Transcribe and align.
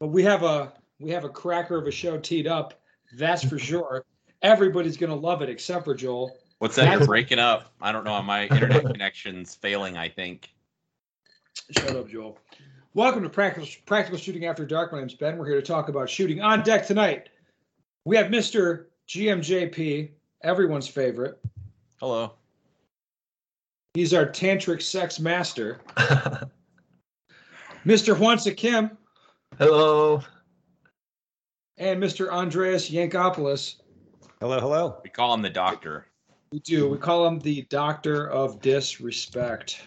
But 0.00 0.08
we 0.08 0.22
have 0.22 0.42
a 0.42 0.72
we 0.98 1.10
have 1.10 1.24
a 1.24 1.28
cracker 1.28 1.76
of 1.76 1.86
a 1.86 1.90
show 1.90 2.18
teed 2.18 2.46
up. 2.46 2.80
That's 3.18 3.44
for 3.44 3.58
sure. 3.58 4.06
Everybody's 4.40 4.96
gonna 4.96 5.14
love 5.14 5.42
it 5.42 5.50
except 5.50 5.84
for 5.84 5.94
Joel. 5.94 6.38
What's 6.58 6.76
that? 6.76 6.90
You're 6.90 7.06
breaking 7.06 7.38
up. 7.38 7.74
I 7.82 7.92
don't 7.92 8.04
know. 8.04 8.20
My 8.22 8.46
internet 8.46 8.86
connection's 8.86 9.54
failing. 9.54 9.98
I 9.98 10.08
think. 10.08 10.48
Shut 11.78 11.94
up, 11.94 12.08
Joel. 12.08 12.38
Welcome 12.94 13.22
to 13.22 13.28
Practical, 13.28 13.68
Practical 13.84 14.18
Shooting 14.18 14.46
After 14.46 14.64
Dark. 14.64 14.90
My 14.90 15.00
name's 15.00 15.14
Ben. 15.14 15.36
We're 15.36 15.46
here 15.46 15.60
to 15.60 15.66
talk 15.66 15.90
about 15.90 16.08
shooting 16.08 16.40
on 16.40 16.62
deck 16.62 16.86
tonight. 16.86 17.28
We 18.06 18.16
have 18.16 18.26
Mr. 18.28 18.86
GMJP, 19.06 20.10
everyone's 20.42 20.88
favorite. 20.88 21.38
Hello. 21.96 22.32
He's 23.92 24.14
our 24.14 24.24
tantric 24.24 24.80
sex 24.80 25.20
master. 25.20 25.78
Mr. 27.84 28.14
Hwansan 28.14 28.56
Kim 28.56 28.96
Hello. 29.58 30.22
and 31.76 32.02
Mr. 32.02 32.30
Andreas 32.30 32.90
Yankopoulos. 32.90 33.76
Hello, 34.40 34.58
hello. 34.58 35.00
We 35.04 35.10
call 35.10 35.34
him 35.34 35.42
the 35.42 35.50
doctor. 35.50 36.06
We 36.52 36.60
do. 36.60 36.88
We 36.88 36.98
call 36.98 37.26
him 37.26 37.38
the 37.40 37.62
Doctor 37.62 38.28
of 38.30 38.60
Disrespect. 38.60 39.82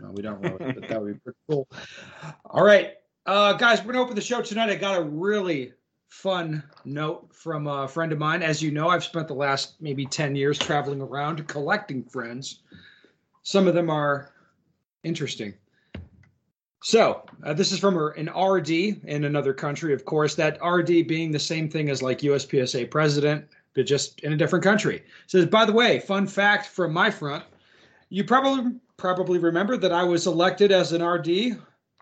No, 0.00 0.10
we 0.12 0.22
don't 0.22 0.40
really, 0.40 0.72
but 0.72 0.88
that 0.88 1.00
would 1.02 1.14
be 1.14 1.18
pretty 1.20 1.38
cool. 1.48 1.68
All 2.46 2.64
right, 2.64 2.94
uh, 3.26 3.54
guys, 3.54 3.82
we're 3.84 3.92
gonna 3.92 4.04
open 4.04 4.14
the 4.14 4.22
show 4.22 4.40
tonight. 4.40 4.70
I 4.70 4.76
got 4.76 4.98
a 4.98 5.02
really 5.02 5.74
fun 6.08 6.62
note 6.84 7.34
from 7.34 7.66
a 7.66 7.86
friend 7.86 8.12
of 8.12 8.18
mine. 8.18 8.42
As 8.42 8.62
you 8.62 8.70
know, 8.70 8.88
I've 8.88 9.04
spent 9.04 9.28
the 9.28 9.34
last 9.34 9.80
maybe 9.80 10.06
ten 10.06 10.34
years 10.36 10.58
traveling 10.58 11.02
around 11.02 11.46
collecting 11.48 12.02
friends. 12.04 12.60
Some 13.42 13.66
of 13.66 13.74
them 13.74 13.90
are 13.90 14.32
interesting. 15.02 15.52
So 16.82 17.22
uh, 17.44 17.52
this 17.52 17.72
is 17.72 17.78
from 17.78 17.96
an 18.16 18.30
RD 18.30 18.70
in 18.70 19.24
another 19.24 19.52
country, 19.52 19.92
of 19.92 20.04
course. 20.04 20.34
That 20.34 20.58
RD 20.64 21.06
being 21.06 21.30
the 21.30 21.38
same 21.38 21.68
thing 21.68 21.90
as 21.90 22.02
like 22.02 22.20
USPSA 22.20 22.90
president, 22.90 23.46
but 23.74 23.86
just 23.86 24.20
in 24.20 24.32
a 24.32 24.36
different 24.36 24.64
country. 24.64 25.04
Says, 25.26 25.46
by 25.46 25.64
the 25.64 25.72
way, 25.72 26.00
fun 26.00 26.26
fact 26.26 26.66
from 26.66 26.92
my 26.92 27.10
front, 27.10 27.44
you 28.08 28.24
probably 28.24 28.72
probably 28.96 29.38
remember 29.38 29.76
that 29.76 29.92
I 29.92 30.02
was 30.02 30.26
elected 30.26 30.72
as 30.72 30.92
an 30.92 31.02
RD 31.02 31.58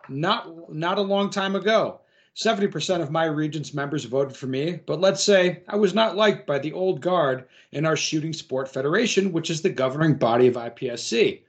not 0.09 0.73
not 0.73 0.99
a 0.99 1.03
long 1.03 1.31
time 1.31 1.55
ago. 1.55 2.01
70% 2.37 3.03
of 3.03 3.11
my 3.11 3.25
region's 3.25 3.75
members 3.75 4.05
voted 4.05 4.37
for 4.37 4.47
me, 4.47 4.79
but 4.87 5.01
let's 5.01 5.25
say 5.25 5.65
I 5.67 5.75
was 5.75 5.93
not 5.93 6.15
liked 6.15 6.47
by 6.47 6.61
the 6.61 6.73
old 6.73 7.01
guard 7.01 7.49
in 7.73 7.85
our 7.85 7.97
shooting 7.97 8.33
sport 8.33 8.73
federation, 8.73 9.33
which 9.33 9.51
is 9.51 9.61
the 9.61 9.71
governing 9.71 10.15
body 10.15 10.47
of 10.47 10.55
IPSC 10.55 11.43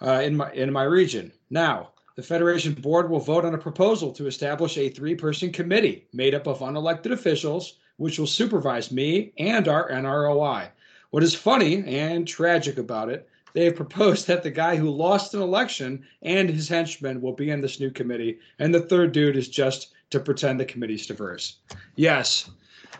uh, 0.00 0.22
in 0.22 0.36
my 0.36 0.52
in 0.52 0.72
my 0.72 0.84
region. 0.84 1.32
Now, 1.50 1.90
the 2.16 2.22
federation 2.22 2.74
board 2.74 3.08
will 3.08 3.20
vote 3.20 3.44
on 3.44 3.54
a 3.54 3.58
proposal 3.58 4.12
to 4.12 4.26
establish 4.26 4.76
a 4.76 4.88
three-person 4.88 5.52
committee 5.52 6.06
made 6.12 6.34
up 6.34 6.46
of 6.46 6.58
unelected 6.58 7.12
officials, 7.12 7.78
which 7.96 8.18
will 8.18 8.26
supervise 8.26 8.90
me 8.90 9.32
and 9.38 9.68
our 9.68 9.90
NROI. 9.90 10.68
What 11.10 11.22
is 11.22 11.34
funny 11.34 11.84
and 11.86 12.26
tragic 12.26 12.78
about 12.78 13.08
it, 13.08 13.28
they 13.54 13.64
have 13.66 13.76
proposed 13.76 14.26
that 14.26 14.42
the 14.42 14.50
guy 14.50 14.76
who 14.76 14.90
lost 14.90 15.34
an 15.34 15.42
election 15.42 16.04
and 16.22 16.48
his 16.48 16.68
henchmen 16.68 17.20
will 17.20 17.34
be 17.34 17.50
in 17.50 17.60
this 17.60 17.80
new 17.80 17.90
committee, 17.90 18.38
and 18.58 18.74
the 18.74 18.80
third 18.80 19.12
dude 19.12 19.36
is 19.36 19.48
just 19.48 19.92
to 20.10 20.20
pretend 20.20 20.58
the 20.58 20.64
committee's 20.64 21.06
diverse. 21.06 21.56
Yes. 21.96 22.50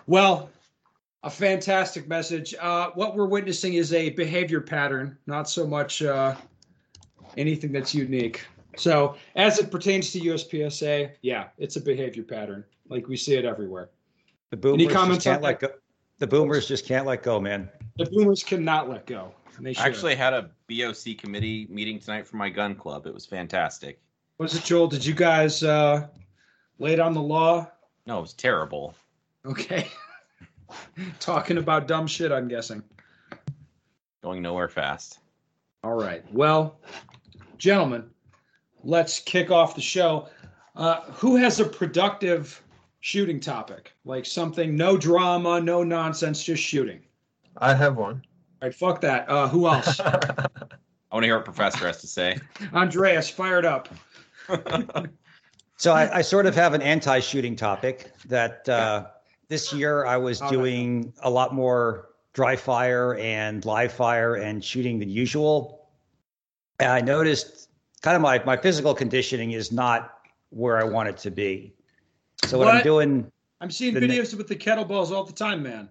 Well, 0.06 0.50
a 1.22 1.30
fantastic 1.30 2.08
message. 2.08 2.54
Uh, 2.60 2.90
what 2.94 3.14
we're 3.14 3.26
witnessing 3.26 3.74
is 3.74 3.92
a 3.92 4.10
behavior 4.10 4.60
pattern, 4.60 5.16
not 5.26 5.48
so 5.48 5.66
much 5.66 6.02
uh, 6.02 6.34
anything 7.36 7.72
that's 7.72 7.94
unique. 7.94 8.44
So, 8.76 9.16
as 9.36 9.58
it 9.58 9.70
pertains 9.70 10.12
to 10.12 10.20
USPSA, 10.20 11.12
yeah, 11.22 11.48
it's 11.58 11.76
a 11.76 11.80
behavior 11.80 12.22
pattern. 12.22 12.64
Like 12.88 13.08
we 13.08 13.16
see 13.16 13.34
it 13.34 13.44
everywhere. 13.44 13.90
The 14.50 14.56
boomers 14.56 14.92
comments 14.92 15.24
just 15.24 15.32
can't 15.34 15.42
let 15.42 15.60
go. 15.60 15.68
The 16.18 16.26
boomers 16.26 16.68
just 16.68 16.86
can't 16.86 17.06
let 17.06 17.22
go, 17.22 17.40
man. 17.40 17.68
The 17.96 18.06
boomers 18.06 18.42
cannot 18.42 18.88
let 18.88 19.06
go. 19.06 19.32
They. 19.60 19.74
I 19.76 19.86
actually 19.86 20.14
had 20.14 20.32
a 20.32 20.50
BOC 20.68 21.18
committee 21.18 21.66
meeting 21.70 21.98
tonight 21.98 22.26
for 22.26 22.36
my 22.36 22.48
gun 22.48 22.74
club. 22.74 23.06
It 23.06 23.14
was 23.14 23.26
fantastic. 23.26 24.00
was 24.38 24.54
it 24.54 24.64
Joel? 24.64 24.88
Did 24.88 25.04
you 25.04 25.14
guys 25.14 25.62
uh, 25.62 26.06
lay 26.78 26.96
down 26.96 27.12
the 27.14 27.22
law? 27.22 27.70
No, 28.06 28.18
it 28.18 28.22
was 28.22 28.32
terrible. 28.32 28.94
Okay. 29.46 29.88
Talking 31.20 31.58
about 31.58 31.86
dumb 31.86 32.06
shit, 32.06 32.32
I'm 32.32 32.48
guessing. 32.48 32.82
Going 34.22 34.42
nowhere 34.42 34.68
fast. 34.68 35.18
All 35.84 35.94
right. 35.94 36.24
Well, 36.32 36.78
gentlemen, 37.58 38.08
let's 38.84 39.20
kick 39.20 39.50
off 39.50 39.74
the 39.74 39.80
show. 39.80 40.28
Uh, 40.74 41.02
who 41.02 41.36
has 41.36 41.60
a 41.60 41.64
productive 41.64 42.62
shooting 43.00 43.40
topic? 43.40 43.92
Like 44.04 44.24
something, 44.26 44.76
no 44.76 44.96
drama, 44.96 45.60
no 45.60 45.82
nonsense, 45.82 46.42
just 46.42 46.62
shooting. 46.62 47.00
I 47.58 47.74
have 47.74 47.96
one. 47.96 48.22
All 48.60 48.68
right, 48.68 48.74
fuck 48.74 49.00
that. 49.02 49.28
Uh, 49.28 49.48
who 49.48 49.66
else? 49.66 50.00
I 50.00 50.16
want 51.12 51.24
to 51.24 51.26
hear 51.26 51.36
what 51.36 51.44
Professor 51.44 51.86
has 51.86 52.00
to 52.00 52.06
say. 52.06 52.38
Andreas, 52.72 53.28
fired 53.28 53.66
up. 53.66 53.88
So 55.82 55.92
I, 55.92 56.18
I 56.18 56.22
sort 56.22 56.46
of 56.46 56.54
have 56.54 56.74
an 56.74 56.80
anti-shooting 56.80 57.56
topic 57.56 58.12
that 58.28 58.68
uh, 58.68 59.06
this 59.48 59.72
year 59.72 60.06
I 60.06 60.16
was 60.16 60.40
All 60.40 60.46
right. 60.46 60.52
doing 60.52 61.12
a 61.24 61.28
lot 61.28 61.52
more 61.52 62.10
dry 62.34 62.54
fire 62.54 63.16
and 63.16 63.64
live 63.64 63.92
fire 63.92 64.36
and 64.36 64.64
shooting 64.64 65.00
than 65.00 65.10
usual. 65.10 65.88
And 66.78 66.92
I 66.92 67.00
noticed 67.00 67.68
kind 68.02 68.16
of 68.16 68.22
my, 68.22 68.42
my 68.44 68.56
physical 68.56 68.94
conditioning 68.94 69.52
is 69.52 69.72
not 69.72 70.18
where 70.50 70.78
I 70.78 70.84
want 70.84 71.08
it 71.08 71.16
to 71.18 71.30
be. 71.30 71.72
So 72.44 72.58
what, 72.58 72.66
What? 72.66 72.74
I'm 72.76 72.82
doing, 72.82 73.32
I'm 73.60 73.70
seeing 73.70 73.94
The 73.94 74.00
ne- 74.00 74.18
videos 74.18 74.34
with 74.36 74.48
the 74.48 74.56
kettlebells 74.56 75.10
all 75.10 75.24
the 75.24 75.32
time, 75.32 75.62
man. 75.62 75.88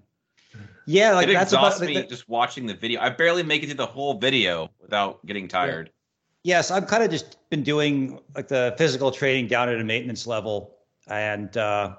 yeah, 0.85 1.13
like 1.13 1.27
it 1.29 1.33
that's 1.33 1.53
about 1.53 1.67
exhausts 1.73 1.81
me 1.81 2.03
just 2.07 2.27
watching 2.29 2.65
the 2.67 2.73
video. 2.73 2.99
I 3.01 3.09
barely 3.09 3.43
make 3.43 3.63
it 3.63 3.67
through 3.67 3.75
the 3.75 3.85
whole 3.85 4.15
video 4.19 4.69
without 4.81 5.25
getting 5.25 5.47
tired. 5.47 5.89
Yes, 6.43 6.71
I've 6.71 6.87
kind 6.87 7.03
of 7.03 7.09
just 7.11 7.37
been 7.49 7.63
doing 7.63 8.19
like 8.35 8.47
the 8.47 8.73
physical 8.77 9.11
training 9.11 9.47
down 9.47 9.69
at 9.69 9.79
a 9.79 9.83
maintenance 9.83 10.25
level, 10.27 10.75
and 11.07 11.55
uh, 11.55 11.95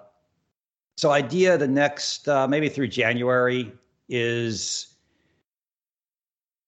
so 0.96 1.10
idea 1.12 1.56
the 1.56 1.68
next 1.68 2.28
uh, 2.28 2.46
maybe 2.48 2.68
through 2.68 2.88
January 2.88 3.72
is 4.08 4.88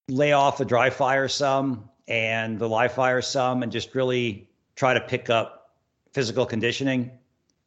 lay 0.08 0.32
off 0.32 0.56
the 0.58 0.64
dry 0.64 0.88
fire 0.88 1.26
some 1.28 1.88
and 2.08 2.58
the 2.58 2.68
live 2.68 2.92
fire 2.92 3.22
some, 3.22 3.62
and 3.62 3.72
just 3.72 3.94
really 3.94 4.48
try 4.76 4.94
to 4.94 5.00
pick 5.00 5.30
up 5.30 5.74
physical 6.12 6.46
conditioning. 6.46 7.10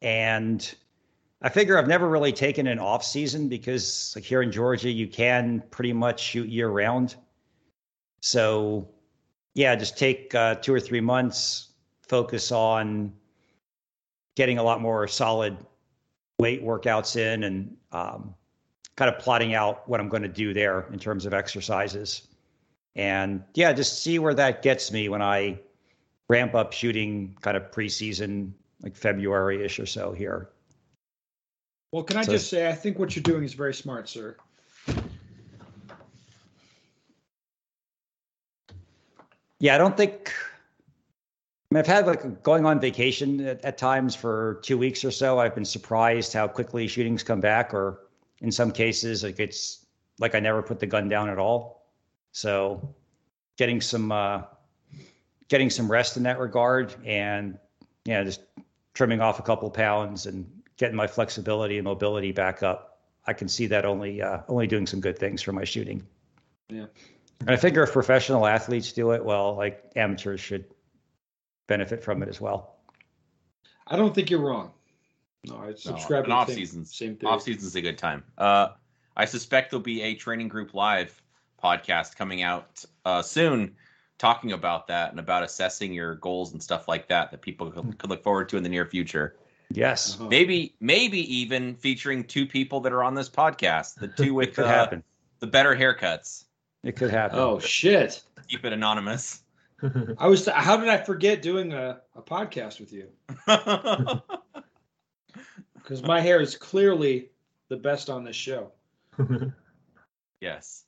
And 0.02 0.74
I 1.42 1.48
figure 1.48 1.78
I've 1.78 1.88
never 1.88 2.08
really 2.08 2.32
taken 2.32 2.66
an 2.66 2.78
off 2.78 3.04
season 3.04 3.48
because 3.48 4.12
like 4.16 4.24
here 4.24 4.42
in 4.42 4.50
Georgia, 4.50 4.90
you 4.90 5.06
can 5.06 5.62
pretty 5.70 5.92
much 5.92 6.20
shoot 6.20 6.48
year 6.48 6.68
round. 6.68 7.14
So 8.20 8.88
yeah, 9.54 9.74
just 9.76 9.96
take 9.96 10.34
uh, 10.34 10.56
two 10.56 10.74
or 10.74 10.80
three 10.80 11.00
months, 11.00 11.68
focus 12.02 12.52
on 12.52 13.12
getting 14.36 14.58
a 14.58 14.62
lot 14.62 14.80
more 14.80 15.06
solid 15.08 15.56
weight 16.38 16.62
workouts 16.64 17.16
in 17.16 17.44
and 17.44 17.76
um, 17.92 18.34
kind 18.96 19.12
of 19.12 19.20
plotting 19.20 19.54
out 19.54 19.88
what 19.88 20.00
I'm 20.00 20.08
going 20.08 20.22
to 20.22 20.28
do 20.28 20.54
there 20.54 20.86
in 20.92 20.98
terms 20.98 21.26
of 21.26 21.34
exercises. 21.34 22.28
And 22.98 23.44
yeah, 23.54 23.72
just 23.72 24.02
see 24.02 24.18
where 24.18 24.34
that 24.34 24.60
gets 24.60 24.90
me 24.90 25.08
when 25.08 25.22
I 25.22 25.60
ramp 26.28 26.56
up 26.56 26.72
shooting 26.72 27.36
kind 27.40 27.56
of 27.56 27.70
preseason, 27.70 28.50
like 28.82 28.96
February 28.96 29.64
ish 29.64 29.78
or 29.78 29.86
so 29.86 30.12
here. 30.12 30.50
Well, 31.92 32.02
can 32.02 32.16
I 32.16 32.22
So- 32.22 32.32
just 32.32 32.50
say, 32.50 32.68
I 32.68 32.74
think 32.74 32.98
what 32.98 33.14
you're 33.14 33.22
doing 33.22 33.44
is 33.44 33.54
very 33.54 33.72
smart, 33.72 34.08
sir. 34.08 34.36
Yeah, 39.60 39.74
I 39.74 39.78
don't 39.78 39.96
think. 39.96 40.32
I 41.70 41.74
mean, 41.74 41.80
I've 41.80 41.86
had 41.86 42.06
like 42.06 42.42
going 42.42 42.64
on 42.64 42.80
vacation 42.80 43.40
at, 43.46 43.64
at 43.64 43.78
times 43.78 44.14
for 44.14 44.60
two 44.62 44.78
weeks 44.78 45.04
or 45.04 45.10
so. 45.10 45.38
I've 45.38 45.54
been 45.54 45.64
surprised 45.64 46.32
how 46.32 46.48
quickly 46.48 46.86
shootings 46.88 47.22
come 47.22 47.40
back, 47.40 47.72
or 47.74 48.08
in 48.40 48.50
some 48.50 48.70
cases, 48.72 49.22
like 49.22 49.38
it's 49.38 49.86
like 50.18 50.34
I 50.34 50.40
never 50.40 50.62
put 50.62 50.80
the 50.80 50.86
gun 50.86 51.08
down 51.08 51.28
at 51.28 51.38
all. 51.38 51.86
So, 52.32 52.94
getting 53.58 53.82
some 53.82 54.10
uh, 54.10 54.42
getting 55.48 55.68
some 55.68 55.90
rest 55.90 56.16
in 56.16 56.22
that 56.22 56.38
regard, 56.38 56.94
and 57.04 57.58
yeah, 58.06 58.24
just 58.24 58.40
trimming 58.94 59.20
off 59.20 59.38
a 59.38 59.42
couple 59.42 59.68
pounds 59.70 60.24
and 60.24 60.50
getting 60.78 60.96
my 60.96 61.06
flexibility 61.06 61.76
and 61.76 61.84
mobility 61.84 62.32
back 62.32 62.62
up. 62.62 63.00
I 63.26 63.34
can 63.34 63.48
see 63.48 63.66
that 63.66 63.84
only 63.84 64.22
uh, 64.22 64.38
only 64.48 64.66
doing 64.66 64.86
some 64.86 65.00
good 65.00 65.18
things 65.18 65.42
for 65.42 65.52
my 65.52 65.64
shooting. 65.64 66.06
Yeah. 66.70 66.86
And 67.40 67.50
I 67.50 67.56
figure 67.56 67.82
if 67.82 67.92
professional 67.92 68.46
athletes 68.46 68.92
do 68.92 69.12
it, 69.12 69.24
well, 69.24 69.54
like 69.54 69.92
amateurs 69.94 70.40
should 70.40 70.64
benefit 71.66 72.02
from 72.02 72.22
it 72.22 72.28
as 72.28 72.40
well. 72.40 72.76
I 73.86 73.96
don't 73.96 74.14
think 74.14 74.30
you're 74.30 74.40
wrong. 74.40 74.72
No, 75.44 75.56
I 75.58 75.74
subscribe 75.74 76.24
an 76.24 76.24
to 76.24 76.28
the 76.30 76.34
off 76.34 76.48
same- 76.48 76.56
seasons. 76.56 76.96
Same 76.96 77.16
theory. 77.16 77.32
Off 77.32 77.42
season's 77.42 77.76
a 77.76 77.80
good 77.80 77.96
time. 77.96 78.24
Uh, 78.36 78.70
I 79.16 79.24
suspect 79.24 79.70
there'll 79.70 79.82
be 79.82 80.02
a 80.02 80.14
training 80.14 80.48
group 80.48 80.74
live 80.74 81.20
podcast 81.62 82.16
coming 82.16 82.42
out 82.42 82.84
uh, 83.04 83.22
soon, 83.22 83.74
talking 84.18 84.52
about 84.52 84.86
that 84.88 85.10
and 85.10 85.20
about 85.20 85.42
assessing 85.42 85.92
your 85.92 86.16
goals 86.16 86.52
and 86.52 86.62
stuff 86.62 86.88
like 86.88 87.08
that 87.08 87.30
that 87.30 87.40
people 87.42 87.70
could, 87.70 87.98
could 87.98 88.10
look 88.10 88.22
forward 88.22 88.48
to 88.48 88.56
in 88.56 88.62
the 88.62 88.68
near 88.68 88.86
future. 88.86 89.36
Yes, 89.70 90.14
Uh-huh. 90.18 90.28
Maybe, 90.28 90.74
maybe 90.80 91.20
even 91.36 91.74
featuring 91.76 92.24
two 92.24 92.46
people 92.46 92.80
that 92.80 92.92
are 92.92 93.04
on 93.04 93.14
this 93.14 93.28
podcast. 93.28 93.96
The 93.96 94.08
two 94.08 94.34
with 94.34 94.54
could 94.54 94.64
uh, 94.64 94.68
happen. 94.68 95.02
the 95.40 95.46
better 95.46 95.76
haircuts. 95.76 96.44
It 96.82 96.96
could 96.96 97.10
happen. 97.10 97.38
Oh 97.38 97.58
shit! 97.58 98.22
Keep 98.48 98.64
it 98.64 98.72
anonymous. 98.72 99.42
I 100.18 100.26
was. 100.28 100.46
How 100.46 100.76
did 100.76 100.88
I 100.88 100.96
forget 100.96 101.42
doing 101.42 101.72
a, 101.72 102.00
a 102.14 102.22
podcast 102.22 102.80
with 102.80 102.92
you? 102.92 103.08
Because 105.74 106.02
my 106.02 106.20
hair 106.20 106.38
is 106.38 106.54
clearly 106.54 107.30
the 107.70 107.76
best 107.76 108.10
on 108.10 108.22
this 108.22 108.36
show. 108.36 108.72
yes, 110.40 110.84
of 110.84 110.87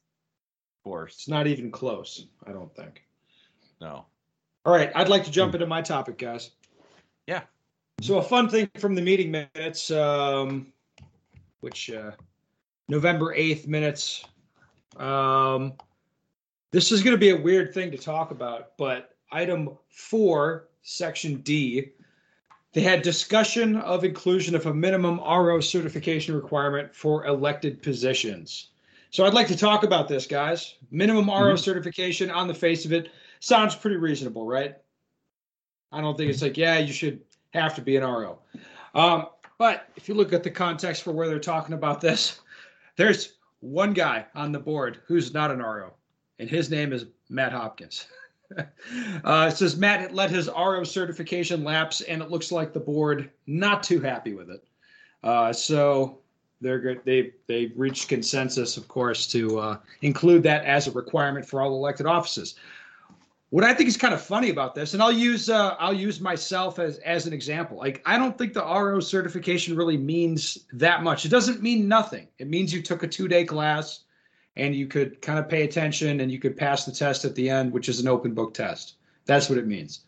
course. 0.85 1.15
It's 1.15 1.29
not 1.29 1.47
even 1.47 1.71
close. 1.71 2.27
I 2.47 2.53
don't 2.53 2.75
think. 2.75 3.05
No. 3.81 4.06
All 4.65 4.73
right, 4.73 4.91
I'd 4.94 5.09
like 5.09 5.25
to 5.25 5.31
jump 5.31 5.55
into 5.55 5.67
my 5.67 5.81
topic, 5.81 6.19
guys. 6.19 6.50
Yeah. 7.27 7.43
So 8.03 8.19
a 8.19 8.23
fun 8.23 8.49
thing 8.49 8.69
from 8.79 8.94
the 8.94 9.03
meeting 9.03 9.31
minutes, 9.31 9.91
um, 9.91 10.73
which 11.61 11.91
uh, 11.91 12.12
November 12.88 13.35
eighth 13.35 13.67
minutes. 13.67 14.25
Um, 14.97 15.75
this 16.73 16.93
is 16.93 17.03
going 17.03 17.15
to 17.15 17.21
be 17.21 17.31
a 17.31 17.37
weird 17.37 17.75
thing 17.75 17.91
to 17.91 17.99
talk 17.99 18.31
about, 18.31 18.77
but 18.77 19.17
item 19.32 19.71
four, 19.88 20.69
section 20.82 21.37
D, 21.37 21.93
they 22.73 22.81
had 22.81 23.03
discussion 23.03 23.77
of 23.77 24.05
inclusion 24.05 24.55
of 24.55 24.67
a 24.67 24.75
minimum 24.75 25.19
RO 25.21 25.61
certification 25.61 26.35
requirement 26.35 26.94
for 26.94 27.27
elected 27.27 27.82
positions. 27.82 28.69
So 29.10 29.26
I'd 29.26 29.34
like 29.34 29.48
to 29.48 29.56
talk 29.56 29.82
about 29.82 30.06
this, 30.06 30.26
guys. 30.26 30.76
Minimum 30.92 31.28
RO 31.28 31.56
certification 31.56 32.30
on 32.30 32.46
the 32.46 32.54
face 32.54 32.84
of 32.84 32.92
it 32.92 33.10
sounds 33.40 33.74
pretty 33.74 33.96
reasonable, 33.96 34.46
right? 34.46 34.76
I 35.90 36.00
don't 36.00 36.16
think 36.16 36.30
it's 36.30 36.42
like, 36.42 36.56
yeah, 36.56 36.78
you 36.78 36.92
should 36.92 37.20
have 37.52 37.74
to 37.74 37.82
be 37.82 37.96
an 37.96 38.04
RO. 38.04 38.38
Um, 38.94 39.26
but 39.58 39.88
if 39.96 40.08
you 40.08 40.14
look 40.14 40.32
at 40.32 40.44
the 40.44 40.50
context 40.50 41.02
for 41.02 41.10
where 41.10 41.28
they're 41.28 41.40
talking 41.40 41.74
about 41.74 42.00
this, 42.00 42.40
there's 42.96 43.34
one 43.58 43.92
guy 43.92 44.26
on 44.34 44.52
the 44.52 44.60
board 44.60 45.00
who's 45.06 45.34
not 45.34 45.50
an 45.50 45.58
RO, 45.58 45.92
and 46.38 46.48
his 46.48 46.70
name 46.70 46.92
is 46.92 47.06
Matt 47.28 47.52
Hopkins. 47.52 48.06
uh, 48.58 49.48
it 49.50 49.56
says 49.56 49.76
Matt 49.76 50.14
let 50.14 50.30
his 50.30 50.48
RO 50.48 50.84
certification 50.84 51.64
lapse, 51.64 52.00
and 52.00 52.22
it 52.22 52.30
looks 52.30 52.52
like 52.52 52.72
the 52.72 52.80
board 52.80 53.30
not 53.46 53.82
too 53.82 54.00
happy 54.00 54.34
with 54.34 54.50
it. 54.50 54.62
Uh, 55.22 55.52
so 55.52 56.20
they're. 56.60 56.96
They 57.04 57.32
they 57.46 57.72
reached 57.76 58.08
consensus, 58.08 58.76
of 58.76 58.88
course, 58.88 59.26
to 59.28 59.58
uh, 59.58 59.76
include 60.02 60.42
that 60.44 60.64
as 60.64 60.86
a 60.86 60.92
requirement 60.92 61.46
for 61.46 61.60
all 61.62 61.74
elected 61.74 62.06
offices. 62.06 62.56
What 63.50 63.64
I 63.64 63.74
think 63.74 63.88
is 63.88 63.96
kind 63.96 64.14
of 64.14 64.22
funny 64.22 64.50
about 64.50 64.76
this, 64.76 64.94
and 64.94 65.02
I'll 65.02 65.10
use 65.10 65.48
uh, 65.48 65.74
I'll 65.78 65.92
use 65.92 66.20
myself 66.20 66.78
as 66.78 66.98
as 66.98 67.26
an 67.26 67.32
example. 67.32 67.76
Like 67.76 68.02
I 68.06 68.16
don't 68.16 68.36
think 68.38 68.52
the 68.52 68.62
RO 68.62 69.00
certification 69.00 69.76
really 69.76 69.96
means 69.96 70.66
that 70.72 71.02
much. 71.02 71.24
It 71.24 71.30
doesn't 71.30 71.62
mean 71.62 71.88
nothing. 71.88 72.28
It 72.38 72.48
means 72.48 72.72
you 72.72 72.82
took 72.82 73.02
a 73.02 73.08
two 73.08 73.26
day 73.26 73.44
class, 73.44 74.00
and 74.56 74.74
you 74.74 74.86
could 74.86 75.20
kind 75.20 75.38
of 75.38 75.48
pay 75.48 75.62
attention, 75.62 76.20
and 76.20 76.30
you 76.30 76.38
could 76.38 76.56
pass 76.56 76.84
the 76.84 76.92
test 76.92 77.24
at 77.24 77.34
the 77.34 77.50
end, 77.50 77.72
which 77.72 77.88
is 77.88 78.00
an 78.00 78.06
open 78.06 78.34
book 78.34 78.54
test. 78.54 78.94
That's 79.26 79.48
what 79.48 79.58
it 79.58 79.66
means. 79.66 80.00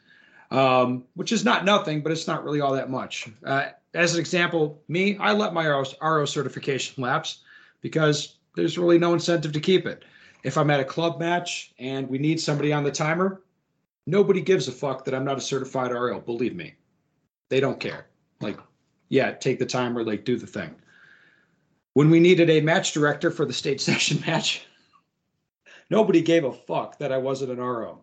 Um, 0.50 1.04
which 1.14 1.32
is 1.32 1.44
not 1.44 1.64
nothing, 1.64 2.02
but 2.02 2.12
it's 2.12 2.26
not 2.26 2.44
really 2.44 2.60
all 2.60 2.74
that 2.74 2.90
much. 2.90 3.28
Uh, 3.42 3.70
as 3.94 4.14
an 4.14 4.20
example, 4.20 4.82
me, 4.88 5.16
I 5.18 5.32
let 5.32 5.52
my 5.52 5.68
RO, 5.68 5.84
RO 6.00 6.24
certification 6.24 7.02
lapse 7.02 7.40
because 7.80 8.36
there's 8.56 8.78
really 8.78 8.98
no 8.98 9.12
incentive 9.12 9.52
to 9.52 9.60
keep 9.60 9.86
it. 9.86 10.04
If 10.44 10.56
I'm 10.56 10.70
at 10.70 10.80
a 10.80 10.84
club 10.84 11.20
match 11.20 11.72
and 11.78 12.08
we 12.08 12.18
need 12.18 12.40
somebody 12.40 12.72
on 12.72 12.84
the 12.84 12.90
timer, 12.90 13.42
nobody 14.06 14.40
gives 14.40 14.66
a 14.68 14.72
fuck 14.72 15.04
that 15.04 15.14
I'm 15.14 15.24
not 15.24 15.38
a 15.38 15.42
certified 15.42 15.92
RO. 15.92 16.20
Believe 16.20 16.56
me, 16.56 16.74
they 17.48 17.60
don't 17.60 17.78
care. 17.78 18.06
Like, 18.40 18.58
yeah, 19.08 19.32
take 19.32 19.58
the 19.58 19.66
timer, 19.66 20.02
like, 20.02 20.24
do 20.24 20.36
the 20.36 20.46
thing. 20.46 20.74
When 21.94 22.10
we 22.10 22.18
needed 22.18 22.48
a 22.48 22.60
match 22.60 22.92
director 22.92 23.30
for 23.30 23.44
the 23.44 23.52
state 23.52 23.80
session 23.80 24.22
match, 24.26 24.66
nobody 25.90 26.22
gave 26.22 26.44
a 26.44 26.52
fuck 26.52 26.98
that 26.98 27.12
I 27.12 27.18
wasn't 27.18 27.52
an 27.52 27.58
RO 27.58 28.00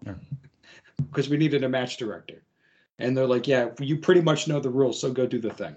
because 0.97 1.29
we 1.29 1.37
needed 1.37 1.63
a 1.63 1.69
match 1.69 1.97
director. 1.97 2.43
And 2.99 3.15
they're 3.15 3.27
like, 3.27 3.47
yeah, 3.47 3.69
you 3.79 3.97
pretty 3.97 4.21
much 4.21 4.47
know 4.47 4.59
the 4.59 4.69
rules, 4.69 4.99
so 4.99 5.11
go 5.11 5.25
do 5.25 5.39
the 5.39 5.53
thing. 5.53 5.75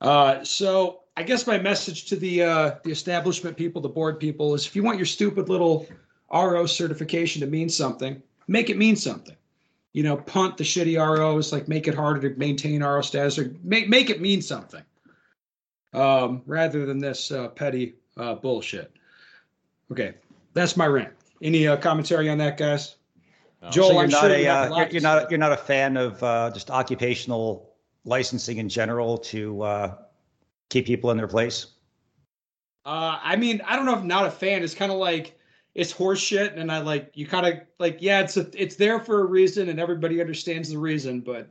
Uh, 0.00 0.42
so 0.42 1.00
I 1.16 1.22
guess 1.22 1.46
my 1.46 1.58
message 1.58 2.06
to 2.06 2.16
the 2.16 2.42
uh, 2.42 2.74
the 2.84 2.90
establishment 2.90 3.56
people, 3.56 3.82
the 3.82 3.88
board 3.88 4.20
people, 4.20 4.54
is 4.54 4.66
if 4.66 4.76
you 4.76 4.82
want 4.82 4.98
your 4.98 5.06
stupid 5.06 5.48
little 5.48 5.86
RO 6.32 6.66
certification 6.66 7.40
to 7.40 7.46
mean 7.46 7.68
something, 7.68 8.22
make 8.46 8.70
it 8.70 8.76
mean 8.76 8.96
something. 8.96 9.36
You 9.92 10.04
know, 10.04 10.16
punt 10.16 10.56
the 10.56 10.64
shitty 10.64 10.96
ROs, 10.96 11.52
like 11.52 11.66
make 11.66 11.88
it 11.88 11.94
harder 11.94 12.28
to 12.28 12.38
maintain 12.38 12.82
RO 12.82 13.00
status, 13.00 13.38
or 13.38 13.52
make 13.64 13.88
make 13.88 14.10
it 14.10 14.20
mean 14.20 14.40
something, 14.40 14.82
um, 15.92 16.42
rather 16.46 16.86
than 16.86 16.98
this 16.98 17.32
uh, 17.32 17.48
petty 17.48 17.94
uh, 18.16 18.34
bullshit. 18.34 18.92
Okay, 19.90 20.14
that's 20.54 20.76
my 20.76 20.86
rant. 20.86 21.14
Any 21.42 21.66
uh, 21.66 21.76
commentary 21.76 22.28
on 22.28 22.38
that, 22.38 22.58
guys? 22.58 22.94
No. 23.62 23.70
Joel, 23.70 23.88
so 23.88 23.92
you're 23.92 24.02
I'm 24.02 24.10
not 24.10 24.20
sure 24.20 24.30
a 24.30 24.40
you 24.40 24.48
uh, 24.48 24.76
you're, 24.76 24.88
you're 24.88 25.02
not 25.02 25.30
you're 25.30 25.38
not 25.38 25.52
a 25.52 25.56
fan 25.56 25.96
of 25.96 26.22
uh, 26.22 26.50
just 26.52 26.70
occupational 26.70 27.74
licensing 28.04 28.58
in 28.58 28.68
general 28.68 29.18
to 29.18 29.62
uh, 29.62 29.94
keep 30.68 30.86
people 30.86 31.10
in 31.10 31.16
their 31.16 31.28
place. 31.28 31.66
Uh, 32.86 33.18
I 33.22 33.36
mean, 33.36 33.60
I 33.66 33.76
don't 33.76 33.84
know 33.84 33.96
if 33.96 34.04
not 34.04 34.26
a 34.26 34.30
fan. 34.30 34.62
It's 34.62 34.74
kind 34.74 34.92
of 34.92 34.98
like 34.98 35.38
it's 35.74 35.90
horse 35.90 36.20
shit, 36.20 36.54
and 36.54 36.70
I 36.70 36.78
like 36.78 37.10
you 37.14 37.26
kind 37.26 37.46
of 37.46 37.60
like 37.78 37.98
yeah, 38.00 38.20
it's 38.20 38.36
a, 38.36 38.48
it's 38.54 38.76
there 38.76 39.00
for 39.00 39.20
a 39.20 39.24
reason, 39.24 39.68
and 39.68 39.80
everybody 39.80 40.20
understands 40.20 40.70
the 40.70 40.78
reason, 40.78 41.20
but 41.20 41.50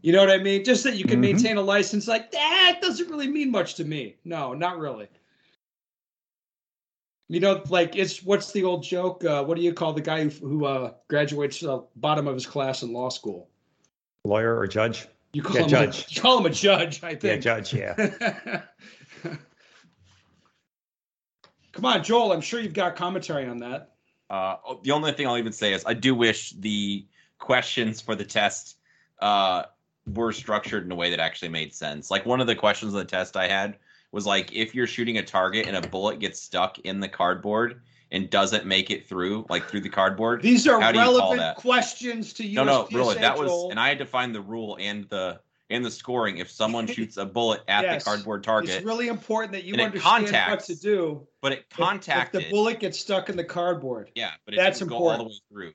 you 0.00 0.12
know 0.12 0.20
what 0.20 0.30
I 0.30 0.38
mean. 0.38 0.64
Just 0.64 0.82
that 0.84 0.96
you 0.96 1.04
can 1.04 1.18
Mhm. 1.18 1.32
maintain 1.32 1.56
a 1.58 1.62
license, 1.62 2.08
like 2.08 2.32
that 2.32 2.78
doesn't 2.80 3.08
really 3.08 3.28
mean 3.28 3.50
much 3.50 3.74
to 3.74 3.84
me. 3.84 4.16
No, 4.24 4.54
not 4.54 4.78
really. 4.78 5.08
You 7.28 7.40
know, 7.40 7.62
like 7.68 7.96
it's 7.96 8.22
what's 8.22 8.52
the 8.52 8.64
old 8.64 8.82
joke? 8.82 9.24
Uh, 9.24 9.42
what 9.44 9.56
do 9.56 9.62
you 9.62 9.72
call 9.72 9.92
the 9.92 10.02
guy 10.02 10.24
who, 10.24 10.30
who 10.46 10.64
uh, 10.66 10.92
graduates 11.08 11.62
uh, 11.62 11.80
bottom 11.96 12.28
of 12.28 12.34
his 12.34 12.46
class 12.46 12.82
in 12.82 12.92
law 12.92 13.08
school? 13.08 13.48
Lawyer 14.24 14.56
or 14.58 14.66
judge? 14.66 15.08
You 15.32 15.42
call 15.42 15.56
Yeah, 15.56 15.62
him 15.62 15.68
judge. 15.68 16.06
A, 16.06 16.10
you 16.14 16.20
call 16.20 16.38
him 16.38 16.46
a 16.46 16.50
judge, 16.50 17.02
I 17.02 17.14
think. 17.14 17.22
Yeah, 17.44 17.60
judge. 17.60 17.74
Yeah. 17.74 18.62
Come 21.72 21.86
on, 21.86 22.04
Joel. 22.04 22.32
I'm 22.32 22.42
sure 22.42 22.60
you've 22.60 22.74
got 22.74 22.96
commentary 22.96 23.46
on 23.46 23.58
that. 23.58 23.94
Uh, 24.28 24.56
the 24.82 24.90
only 24.90 25.12
thing 25.12 25.26
I'll 25.26 25.38
even 25.38 25.52
say 25.52 25.72
is 25.72 25.84
I 25.86 25.94
do 25.94 26.14
wish 26.14 26.50
the 26.50 27.06
questions 27.38 28.00
for 28.00 28.14
the 28.14 28.24
test 28.24 28.76
uh, 29.20 29.64
were 30.06 30.32
structured 30.32 30.84
in 30.84 30.92
a 30.92 30.94
way 30.94 31.10
that 31.10 31.20
actually 31.20 31.48
made 31.48 31.74
sense. 31.74 32.10
Like 32.10 32.26
one 32.26 32.40
of 32.40 32.46
the 32.46 32.54
questions 32.54 32.92
on 32.94 32.98
the 32.98 33.04
test 33.04 33.36
I 33.36 33.48
had 33.48 33.78
was 34.12 34.26
like, 34.26 34.52
if 34.52 34.74
you're 34.74 34.86
shooting 34.86 35.18
a 35.18 35.22
target 35.22 35.66
and 35.66 35.76
a 35.76 35.88
bullet 35.88 36.20
gets 36.20 36.40
stuck 36.40 36.78
in 36.80 37.00
the 37.00 37.08
cardboard 37.08 37.80
and 38.10 38.28
doesn't 38.28 38.66
make 38.66 38.90
it 38.90 39.08
through, 39.08 39.46
like 39.48 39.64
through 39.68 39.80
the 39.80 39.88
cardboard. 39.88 40.42
These 40.42 40.68
are 40.68 40.78
How 40.80 40.92
do 40.92 40.98
you 40.98 41.04
call 41.04 41.14
relevant 41.14 41.40
that? 41.40 41.56
questions 41.56 42.34
to 42.34 42.46
you. 42.46 42.56
no, 42.56 42.64
no, 42.64 42.88
really, 42.92 43.14
that 43.16 43.36
was, 43.38 43.70
and 43.70 43.80
I 43.80 43.88
had 43.88 43.98
to 43.98 44.06
find 44.06 44.34
the 44.34 44.40
rule 44.42 44.76
and 44.78 45.04
the 45.08 45.40
and 45.70 45.82
the 45.82 45.90
scoring. 45.90 46.36
If 46.36 46.50
someone 46.50 46.86
shoots 46.96 47.16
a 47.16 47.24
bullet 47.24 47.62
at 47.68 47.84
Yes. 47.84 48.04
the 48.04 48.10
cardboard 48.10 48.44
target, 48.44 48.68
It's 48.70 48.84
really 48.84 49.08
important 49.08 49.52
that 49.52 49.64
you 49.64 49.72
And 49.72 49.80
it 49.80 50.04
understand 50.04 50.50
what 50.50 50.60
to 50.64 50.74
do. 50.78 51.26
but 51.40 51.52
it 51.52 51.70
contacted, 51.70 52.42
If, 52.42 52.46
the 52.48 52.50
bullet 52.52 52.78
gets 52.80 53.00
stuck 53.00 53.30
in 53.30 53.36
the 53.38 53.44
cardboard. 53.44 54.10
yeah, 54.14 54.32
but 54.44 54.52
it 54.52 54.58
That's 54.58 54.80
didn't 54.80 54.90
go 54.90 55.08
all 55.08 55.16
the 55.16 55.24
way 55.24 55.40
through. 55.50 55.68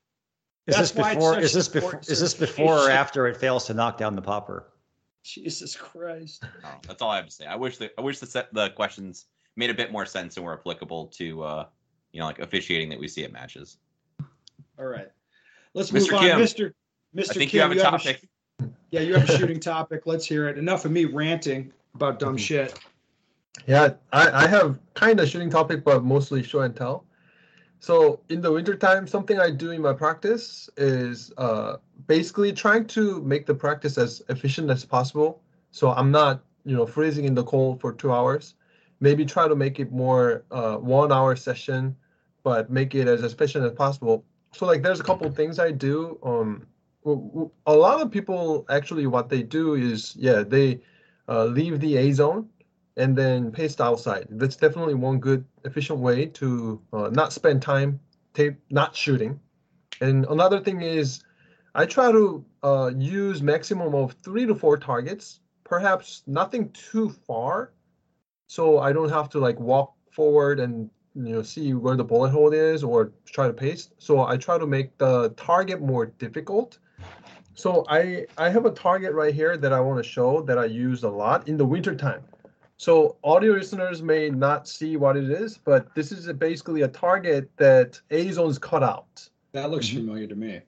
Is 0.68 0.76
That's 0.76 0.92
this 0.92 0.96
why 0.96 1.12
it's 1.14 1.16
before? 1.16 1.34
such 1.34 1.44
Is 1.44 1.54
this 1.54 1.68
before? 1.70 1.88
important 1.90 2.10
Is 2.12 2.20
this 2.20 2.34
before 2.36 2.78
or 2.78 2.90
after 2.92 3.26
it 3.26 3.38
fails 3.38 3.66
to 3.66 3.74
knock 3.74 3.98
down 3.98 4.16
the 4.16 4.22
popper? 4.22 4.68
Jesus 5.34 5.76
Christ. 5.76 6.44
Oh, 6.64 6.76
that's 6.88 7.02
all 7.02 7.12
I 7.12 7.18
have 7.18 7.26
to 7.26 7.32
say. 7.32 7.46
I 7.46 7.56
wish 7.56 7.78
the 7.78 7.92
I 7.98 8.02
wish 8.02 8.20
the 8.20 8.26
set 8.26 8.54
the 8.54 8.70
questions 8.72 9.26
made 9.56 9.70
a 9.70 9.74
bit 9.74 9.92
more 9.92 10.06
sense 10.06 10.38
and 10.38 10.46
were 10.46 10.54
applicable 10.54 11.08
to 11.08 11.44
uh 11.44 11.66
you 12.14 12.20
know 12.20 12.28
like 12.28 12.40
officiating 12.40 12.90
that 12.90 13.00
we 13.00 13.08
see 13.08 13.24
at 13.24 13.34
matches. 13.34 13.78
All 14.80 14.86
right. 14.86 15.10
Let's 15.74 15.92
Mr. 15.92 16.12
move 16.12 16.14
on. 16.14 16.20
Kim, 16.22 16.40
Mr. 16.40 16.74
Mr. 17.16 17.32
I 17.32 17.34
think 17.34 17.52
Kim, 17.52 17.72
you 17.74 17.82
have 17.82 17.94
a 17.94 18.00
sh- 18.00 18.06
topic. 18.06 18.30
yeah, 18.92 19.02
you 19.02 19.16
have 19.16 19.30
a 19.30 19.38
shooting 19.38 19.60
topic. 19.60 20.04
Let's 20.06 20.26
hear 20.26 20.48
it. 20.48 20.58
Enough 20.58 20.86
of 20.86 20.92
me 20.92 21.06
ranting 21.06 21.74
about 21.94 22.20
dumb 22.20 22.38
shit. 22.38 22.80
Yeah, 23.66 23.94
I, 24.14 24.46
I 24.46 24.48
have 24.48 24.80
kind 24.94 25.20
of 25.20 25.28
shooting 25.28 25.50
topic, 25.50 25.84
but 25.84 26.04
mostly 26.04 26.44
show 26.44 26.62
and 26.62 26.76
tell. 26.76 27.04
So 27.80 28.20
in 28.30 28.42
the 28.42 28.52
wintertime, 28.52 29.08
something 29.08 29.40
I 29.40 29.52
do 29.52 29.72
in 29.72 29.82
my 29.82 29.94
practice 29.94 30.70
is 30.78 31.32
uh, 31.38 31.78
basically 32.08 32.52
trying 32.52 32.86
to 32.88 33.22
make 33.22 33.46
the 33.46 33.54
practice 33.54 33.98
as 33.98 34.22
efficient 34.30 34.70
as 34.70 34.84
possible. 34.84 35.42
So 35.72 35.92
I'm 35.92 36.12
not, 36.12 36.44
you 36.66 36.76
know, 36.76 36.86
freezing 36.86 37.26
in 37.26 37.36
the 37.36 37.44
cold 37.44 37.80
for 37.80 37.94
two 37.94 38.12
hours. 38.12 38.56
Maybe 39.00 39.26
try 39.26 39.48
to 39.48 39.56
make 39.56 39.80
it 39.80 39.92
more 39.92 40.44
uh, 40.52 40.78
one 40.78 41.12
hour 41.12 41.36
session, 41.36 41.96
but 42.44 42.72
make 42.72 42.96
it 42.96 43.08
as 43.08 43.24
efficient 43.24 43.64
as 43.66 43.74
possible. 43.74 44.26
So 44.54 44.66
like, 44.66 44.82
there's 44.82 45.00
a 45.00 45.04
couple 45.04 45.30
things 45.32 45.60
I 45.60 45.72
do. 45.72 46.18
Um, 46.24 46.66
a 47.66 47.74
lot 47.74 48.02
of 48.02 48.12
people 48.12 48.66
actually 48.70 49.08
what 49.08 49.30
they 49.30 49.42
do 49.42 49.76
is 49.76 50.16
yeah 50.18 50.44
they 50.44 50.82
uh, 51.30 51.46
leave 51.46 51.80
the 51.80 51.98
A 51.98 52.12
zone 52.12 52.50
and 52.98 53.16
then 53.16 53.52
paste 53.52 53.80
outside. 53.80 54.28
That's 54.30 54.56
definitely 54.56 54.96
one 54.96 55.20
good 55.20 55.46
efficient 55.64 56.00
way 56.00 56.26
to 56.26 56.82
uh, 56.92 57.10
not 57.12 57.32
spend 57.32 57.62
time 57.62 58.00
tape 58.34 58.56
not 58.70 58.96
shooting. 58.96 59.40
And 60.02 60.26
another 60.26 60.60
thing 60.60 60.82
is 60.82 61.24
I 61.74 61.86
try 61.86 62.12
to 62.12 62.46
uh, 62.64 62.92
use 62.98 63.42
maximum 63.42 63.96
of 63.96 64.14
three 64.24 64.46
to 64.46 64.54
four 64.54 64.78
targets 64.78 65.40
perhaps 65.68 66.24
nothing 66.28 66.70
too 66.72 67.10
far, 67.10 67.74
so 68.48 68.80
I 68.80 68.94
don't 68.94 69.10
have 69.10 69.30
to 69.30 69.40
like 69.40 69.60
walk 69.60 69.94
forward 70.12 70.60
and 70.60 70.90
you 71.14 71.34
know 71.34 71.42
see 71.42 71.74
where 71.74 71.96
the 71.96 72.04
bullet 72.04 72.30
hole 72.30 72.54
is 72.54 72.84
or 72.84 73.12
try 73.26 73.48
to 73.48 73.54
paste. 73.54 73.94
So 73.98 74.26
I 74.26 74.38
try 74.38 74.58
to 74.58 74.66
make 74.66 74.98
the 74.98 75.30
target 75.32 75.82
more 75.82 76.06
difficult. 76.06 76.80
So 77.54 77.86
I 77.90 78.26
I 78.38 78.50
have 78.50 78.66
a 78.66 78.72
target 78.72 79.14
right 79.14 79.34
here 79.34 79.58
that 79.58 79.74
I 79.74 79.80
want 79.80 80.04
to 80.04 80.10
show 80.10 80.42
that 80.42 80.58
I 80.58 80.66
use 80.66 81.04
a 81.04 81.10
lot 81.10 81.48
in 81.48 81.58
the 81.58 81.66
winter 81.66 81.96
time. 81.96 82.24
So 82.78 83.18
audio 83.24 83.54
listeners 83.54 84.04
may 84.04 84.30
not 84.30 84.68
see 84.68 84.98
what 84.98 85.18
it 85.18 85.30
is, 85.30 85.58
but 85.58 85.94
this 85.96 86.12
is 86.12 86.32
basically 86.34 86.84
a 86.84 86.88
target 86.88 87.50
that 87.58 88.00
A 88.12 88.32
zone's 88.32 88.60
cut 88.60 88.84
out. 88.84 89.28
That 89.54 89.72
looks 89.72 89.88
Mhm. 89.88 89.96
familiar 89.96 90.28
to 90.28 90.36
me. 90.36 90.62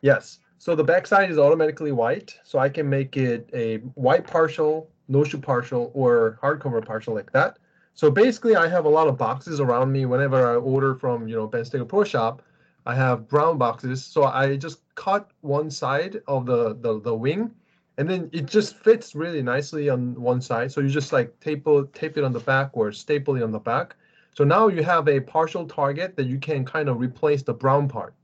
Yes. 0.00 0.40
So 0.58 0.74
the 0.74 0.82
backside 0.84 1.30
is 1.30 1.38
automatically 1.38 1.92
white, 1.92 2.38
so 2.42 2.58
I 2.58 2.68
can 2.68 2.88
make 2.88 3.16
it 3.16 3.48
a 3.52 3.76
white 3.94 4.26
partial, 4.26 4.88
no 5.08 5.22
shoe 5.22 5.38
partial, 5.38 5.90
or 5.94 6.38
hardcover 6.42 6.84
partial 6.84 7.14
like 7.14 7.30
that. 7.32 7.58
So 7.94 8.10
basically, 8.10 8.56
I 8.56 8.66
have 8.66 8.84
a 8.84 8.88
lot 8.88 9.06
of 9.06 9.16
boxes 9.16 9.60
around 9.60 9.92
me. 9.92 10.04
Whenever 10.06 10.44
I 10.50 10.56
order 10.56 10.94
from 10.94 11.28
you 11.28 11.36
know 11.36 11.46
Ben 11.46 11.62
Stoeger 11.62 11.86
Pro 11.86 12.02
Shop, 12.02 12.42
I 12.86 12.94
have 12.94 13.28
brown 13.28 13.56
boxes. 13.56 14.02
So 14.04 14.24
I 14.24 14.56
just 14.56 14.80
cut 14.96 15.30
one 15.42 15.70
side 15.70 16.22
of 16.26 16.46
the 16.46 16.74
the, 16.74 16.98
the 17.00 17.14
wing, 17.14 17.52
and 17.96 18.08
then 18.08 18.28
it 18.32 18.46
just 18.46 18.76
fits 18.76 19.14
really 19.14 19.42
nicely 19.42 19.88
on 19.88 20.20
one 20.20 20.40
side. 20.40 20.72
So 20.72 20.80
you 20.80 20.88
just 20.88 21.12
like 21.12 21.38
tape 21.40 21.66
it, 21.66 21.92
tape 21.92 22.18
it 22.18 22.24
on 22.24 22.32
the 22.32 22.40
back 22.40 22.70
or 22.72 22.92
staple 22.92 23.36
it 23.36 23.42
on 23.42 23.52
the 23.52 23.58
back. 23.58 23.96
So 24.34 24.42
now 24.42 24.68
you 24.68 24.82
have 24.82 25.08
a 25.08 25.20
partial 25.20 25.66
target 25.66 26.16
that 26.16 26.26
you 26.26 26.38
can 26.38 26.64
kind 26.64 26.88
of 26.88 26.98
replace 26.98 27.42
the 27.42 27.54
brown 27.54 27.88
part. 27.88 28.14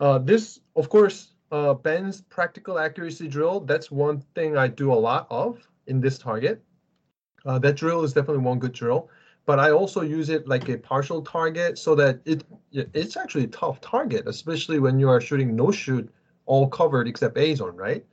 Uh, 0.00 0.18
this, 0.18 0.60
of 0.74 0.88
course, 0.88 1.32
uh, 1.52 1.74
Ben's 1.74 2.22
practical 2.22 2.78
accuracy 2.78 3.28
drill, 3.28 3.60
that's 3.60 3.90
one 3.90 4.20
thing 4.34 4.56
I 4.56 4.68
do 4.68 4.92
a 4.92 4.94
lot 4.94 5.26
of 5.30 5.66
in 5.86 6.00
this 6.00 6.18
target. 6.18 6.62
Uh, 7.44 7.58
that 7.58 7.76
drill 7.76 8.04
is 8.04 8.12
definitely 8.12 8.42
one 8.42 8.58
good 8.58 8.72
drill, 8.72 9.10
but 9.44 9.58
I 9.58 9.70
also 9.70 10.02
use 10.02 10.28
it 10.28 10.46
like 10.48 10.68
a 10.68 10.76
partial 10.76 11.22
target 11.22 11.78
so 11.78 11.94
that 11.94 12.20
it 12.24 12.44
it's 12.72 13.16
actually 13.16 13.44
a 13.44 13.48
tough 13.48 13.80
target, 13.80 14.26
especially 14.26 14.78
when 14.78 14.98
you 14.98 15.08
are 15.08 15.20
shooting 15.20 15.54
no 15.54 15.70
shoot 15.70 16.08
all 16.46 16.68
covered 16.68 17.08
except 17.08 17.36
A 17.38 17.54
zone, 17.54 17.76
right? 17.76 18.04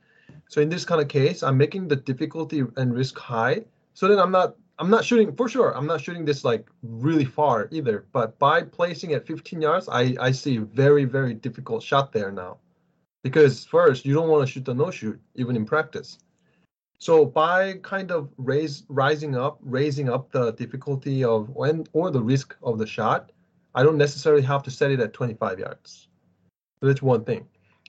So 0.48 0.60
in 0.60 0.68
this 0.68 0.84
kind 0.84 1.00
of 1.00 1.08
case, 1.08 1.42
I'm 1.42 1.56
making 1.56 1.88
the 1.88 1.96
difficulty 1.96 2.62
and 2.76 2.94
risk 2.94 3.18
high, 3.18 3.64
so 3.94 4.08
then 4.08 4.18
I'm 4.18 4.30
not 4.30 4.56
I'm 4.78 4.90
not 4.90 5.04
shooting 5.04 5.34
for 5.34 5.48
sure. 5.48 5.76
I'm 5.76 5.86
not 5.86 6.00
shooting 6.00 6.24
this 6.24 6.44
like 6.44 6.68
really 6.82 7.24
far 7.24 7.68
either. 7.72 8.06
But 8.12 8.38
by 8.38 8.62
placing 8.62 9.14
at 9.14 9.26
15 9.26 9.60
yards, 9.60 9.88
I 9.88 10.14
I 10.20 10.30
see 10.32 10.56
a 10.56 10.60
very 10.60 11.04
very 11.04 11.34
difficult 11.34 11.82
shot 11.82 12.12
there 12.12 12.30
now, 12.30 12.58
because 13.22 13.64
first 13.64 14.04
you 14.04 14.14
don't 14.14 14.28
want 14.28 14.46
to 14.46 14.52
shoot 14.52 14.64
the 14.64 14.74
no 14.74 14.90
shoot 14.90 15.20
even 15.34 15.56
in 15.56 15.64
practice. 15.64 16.18
So 16.98 17.24
by 17.24 17.74
kind 17.82 18.10
of 18.10 18.30
raise 18.38 18.84
rising 18.88 19.36
up, 19.36 19.58
raising 19.62 20.08
up 20.08 20.30
the 20.32 20.52
difficulty 20.52 21.24
of 21.24 21.50
when 21.50 21.86
or 21.92 22.10
the 22.10 22.22
risk 22.22 22.56
of 22.62 22.78
the 22.78 22.86
shot, 22.86 23.32
I 23.74 23.82
don't 23.82 23.98
necessarily 23.98 24.42
have 24.42 24.62
to 24.62 24.70
set 24.70 24.90
it 24.90 25.00
at 25.00 25.12
25 25.12 25.58
yards. 25.58 26.08
So 26.80 26.86
that's 26.86 27.02
one 27.02 27.24
thing. 27.24 27.46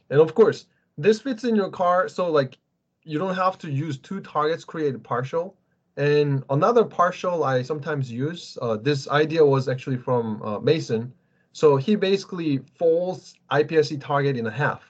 And 0.10 0.20
of 0.20 0.36
course, 0.36 0.66
this 0.98 1.22
fits 1.22 1.44
in 1.44 1.56
your 1.56 1.70
car, 1.70 2.08
so 2.08 2.30
like 2.30 2.58
you 3.04 3.18
don't 3.18 3.36
have 3.36 3.58
to 3.60 3.72
use 3.72 3.98
two 3.98 4.20
targets 4.20 4.64
created 4.64 5.04
partial. 5.04 5.56
And 5.96 6.44
another 6.50 6.84
partial 6.84 7.44
I 7.44 7.64
sometimes 7.64 8.12
use, 8.12 8.58
uh, 8.62 8.78
this 8.78 9.08
idea 9.08 9.44
was 9.44 9.68
actually 9.68 9.98
from 9.98 10.42
uh, 10.44 10.60
Mason. 10.60 11.12
So 11.54 11.76
he 11.78 11.96
basically 11.96 12.60
folds 12.78 13.34
IPSC 13.52 14.00
target 14.00 14.38
in 14.38 14.46
a 14.46 14.52
half, 14.52 14.84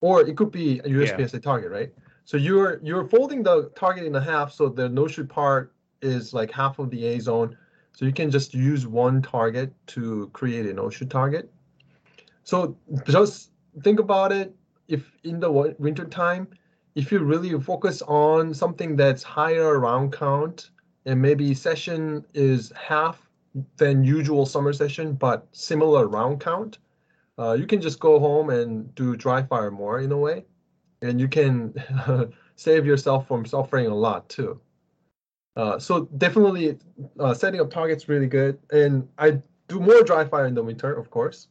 or 0.00 0.20
it 0.20 0.36
could 0.36 0.52
be 0.52 0.78
a 0.80 0.84
USPSA 0.84 1.42
target, 1.42 1.72
right? 1.72 1.92
So 2.24 2.36
you're 2.36 2.78
you're 2.80 3.04
folding 3.04 3.42
the 3.42 3.70
target 3.74 4.04
in 4.04 4.14
a 4.14 4.20
half, 4.20 4.52
so 4.52 4.68
the 4.68 4.88
no 4.88 5.08
shoot 5.08 5.28
part 5.28 5.72
is 6.00 6.32
like 6.32 6.52
half 6.52 6.78
of 6.78 6.90
the 6.90 7.04
A 7.06 7.18
zone. 7.18 7.56
So 7.92 8.04
you 8.04 8.12
can 8.12 8.30
just 8.30 8.54
use 8.54 8.86
one 8.86 9.20
target 9.20 9.72
to 9.88 10.30
create 10.32 10.66
a 10.66 10.72
no 10.72 10.90
shoot 10.90 11.10
target. 11.10 11.50
So 12.44 12.76
just 13.06 13.50
think 13.82 13.98
about 13.98 14.30
it. 14.30 14.54
If 14.90 15.16
in 15.24 15.40
the 15.40 15.48
wi- 15.48 15.76
winter 15.78 16.04
time, 16.04 16.48
if 16.94 17.12
you 17.12 17.20
really 17.20 17.58
focus 17.60 18.02
on 18.02 18.54
something 18.54 18.96
that's 18.96 19.22
higher 19.22 19.78
round 19.78 20.12
count 20.12 20.70
and 21.06 21.22
maybe 21.22 21.54
session 21.54 22.24
is 22.34 22.72
half 22.76 23.28
than 23.78 24.04
usual 24.04 24.46
summer 24.46 24.72
session 24.72 25.14
but 25.14 25.48
similar 25.52 26.06
round 26.08 26.40
count 26.40 26.78
uh, 27.38 27.54
you 27.54 27.66
can 27.66 27.80
just 27.80 28.00
go 28.00 28.18
home 28.20 28.50
and 28.50 28.94
do 28.94 29.16
dry 29.16 29.42
fire 29.42 29.70
more 29.70 30.00
in 30.00 30.12
a 30.12 30.18
way. 30.18 30.44
And 31.02 31.20
you 31.20 31.28
can 31.28 31.74
save 32.56 32.86
yourself 32.86 33.26
from 33.28 33.46
suffering 33.46 33.86
a 33.86 33.94
lot 33.94 34.28
too. 34.28 34.60
Uh, 35.56 35.78
so 35.78 36.06
definitely 36.18 36.78
uh, 37.18 37.34
setting 37.34 37.60
up 37.60 37.70
targets 37.70 38.08
really 38.08 38.26
good. 38.28 38.58
And 38.72 39.08
i 39.18 39.40
do 39.68 39.80
more 39.80 40.02
dry 40.02 40.24
fire 40.24 40.46
in 40.46 40.54
the 40.54 40.64
winter 40.64 40.92
of 40.92 41.10
course 41.10 41.46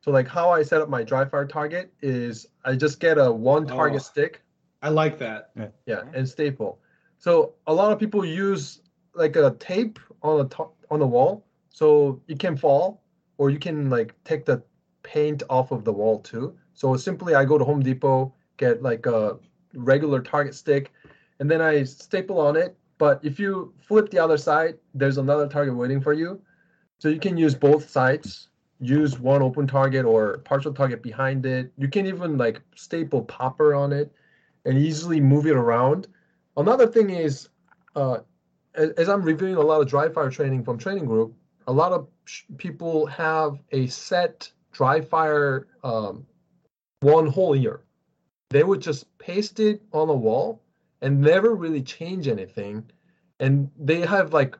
so 0.00 0.10
like 0.10 0.28
how 0.28 0.50
i 0.50 0.62
set 0.62 0.80
up 0.80 0.88
my 0.88 1.02
dry 1.02 1.24
fire 1.24 1.46
target 1.46 1.92
is 2.02 2.46
i 2.64 2.74
just 2.74 3.00
get 3.00 3.18
a 3.18 3.30
one 3.30 3.64
oh. 3.64 3.76
target 3.76 4.00
Oh. 4.00 4.04
stick 4.04 4.42
I 4.82 4.88
like 4.90 5.18
that. 5.18 5.50
yeah, 5.86 6.02
and 6.14 6.28
staple. 6.28 6.80
So 7.18 7.54
a 7.66 7.74
lot 7.74 7.92
of 7.92 7.98
people 7.98 8.24
use 8.24 8.80
like 9.14 9.36
a 9.36 9.56
tape 9.58 9.98
on 10.22 10.38
the 10.38 10.44
top 10.44 10.76
on 10.90 11.00
the 11.00 11.06
wall, 11.06 11.44
so 11.70 12.20
it 12.28 12.38
can 12.38 12.56
fall, 12.56 13.02
or 13.38 13.50
you 13.50 13.58
can 13.58 13.90
like 13.90 14.14
take 14.24 14.44
the 14.44 14.62
paint 15.02 15.42
off 15.50 15.72
of 15.72 15.84
the 15.84 15.92
wall 15.92 16.20
too. 16.20 16.56
So 16.74 16.96
simply, 16.96 17.34
I 17.34 17.44
go 17.44 17.58
to 17.58 17.64
Home 17.64 17.82
Depot, 17.82 18.32
get 18.56 18.82
like 18.82 19.06
a 19.06 19.38
regular 19.74 20.22
target 20.22 20.54
stick, 20.54 20.92
and 21.40 21.50
then 21.50 21.60
I 21.60 21.82
staple 21.82 22.40
on 22.40 22.56
it. 22.56 22.76
But 22.98 23.20
if 23.24 23.38
you 23.38 23.74
flip 23.78 24.10
the 24.10 24.18
other 24.18 24.38
side, 24.38 24.78
there's 24.94 25.18
another 25.18 25.48
target 25.48 25.74
waiting 25.74 26.00
for 26.00 26.12
you. 26.12 26.40
So 26.98 27.08
you 27.08 27.20
can 27.20 27.36
use 27.36 27.54
both 27.54 27.88
sides. 27.88 28.48
Use 28.80 29.18
one 29.18 29.42
open 29.42 29.66
target 29.66 30.04
or 30.04 30.38
partial 30.38 30.72
target 30.72 31.02
behind 31.02 31.44
it. 31.46 31.72
You 31.76 31.88
can 31.88 32.06
even 32.06 32.38
like 32.38 32.60
staple 32.76 33.22
popper 33.22 33.74
on 33.74 33.92
it 33.92 34.12
and 34.64 34.78
easily 34.78 35.20
move 35.20 35.46
it 35.46 35.56
around. 35.56 36.06
Another 36.56 36.86
thing 36.86 37.10
is, 37.10 37.48
uh, 37.96 38.18
as, 38.74 38.90
as 38.90 39.08
I'm 39.08 39.22
reviewing 39.22 39.56
a 39.56 39.60
lot 39.60 39.80
of 39.80 39.88
dry 39.88 40.08
fire 40.08 40.30
training 40.30 40.64
from 40.64 40.78
training 40.78 41.06
group, 41.06 41.34
a 41.66 41.72
lot 41.72 41.92
of 41.92 42.08
people 42.56 43.06
have 43.06 43.58
a 43.72 43.86
set 43.88 44.50
dry 44.72 45.00
fire 45.00 45.66
um, 45.82 46.26
one 47.00 47.26
whole 47.26 47.54
year. 47.54 47.82
They 48.50 48.64
would 48.64 48.80
just 48.80 49.16
paste 49.18 49.60
it 49.60 49.82
on 49.92 50.08
a 50.08 50.14
wall 50.14 50.62
and 51.02 51.20
never 51.20 51.54
really 51.54 51.82
change 51.82 52.28
anything. 52.28 52.90
And 53.40 53.70
they 53.78 54.00
have 54.00 54.32
like 54.32 54.56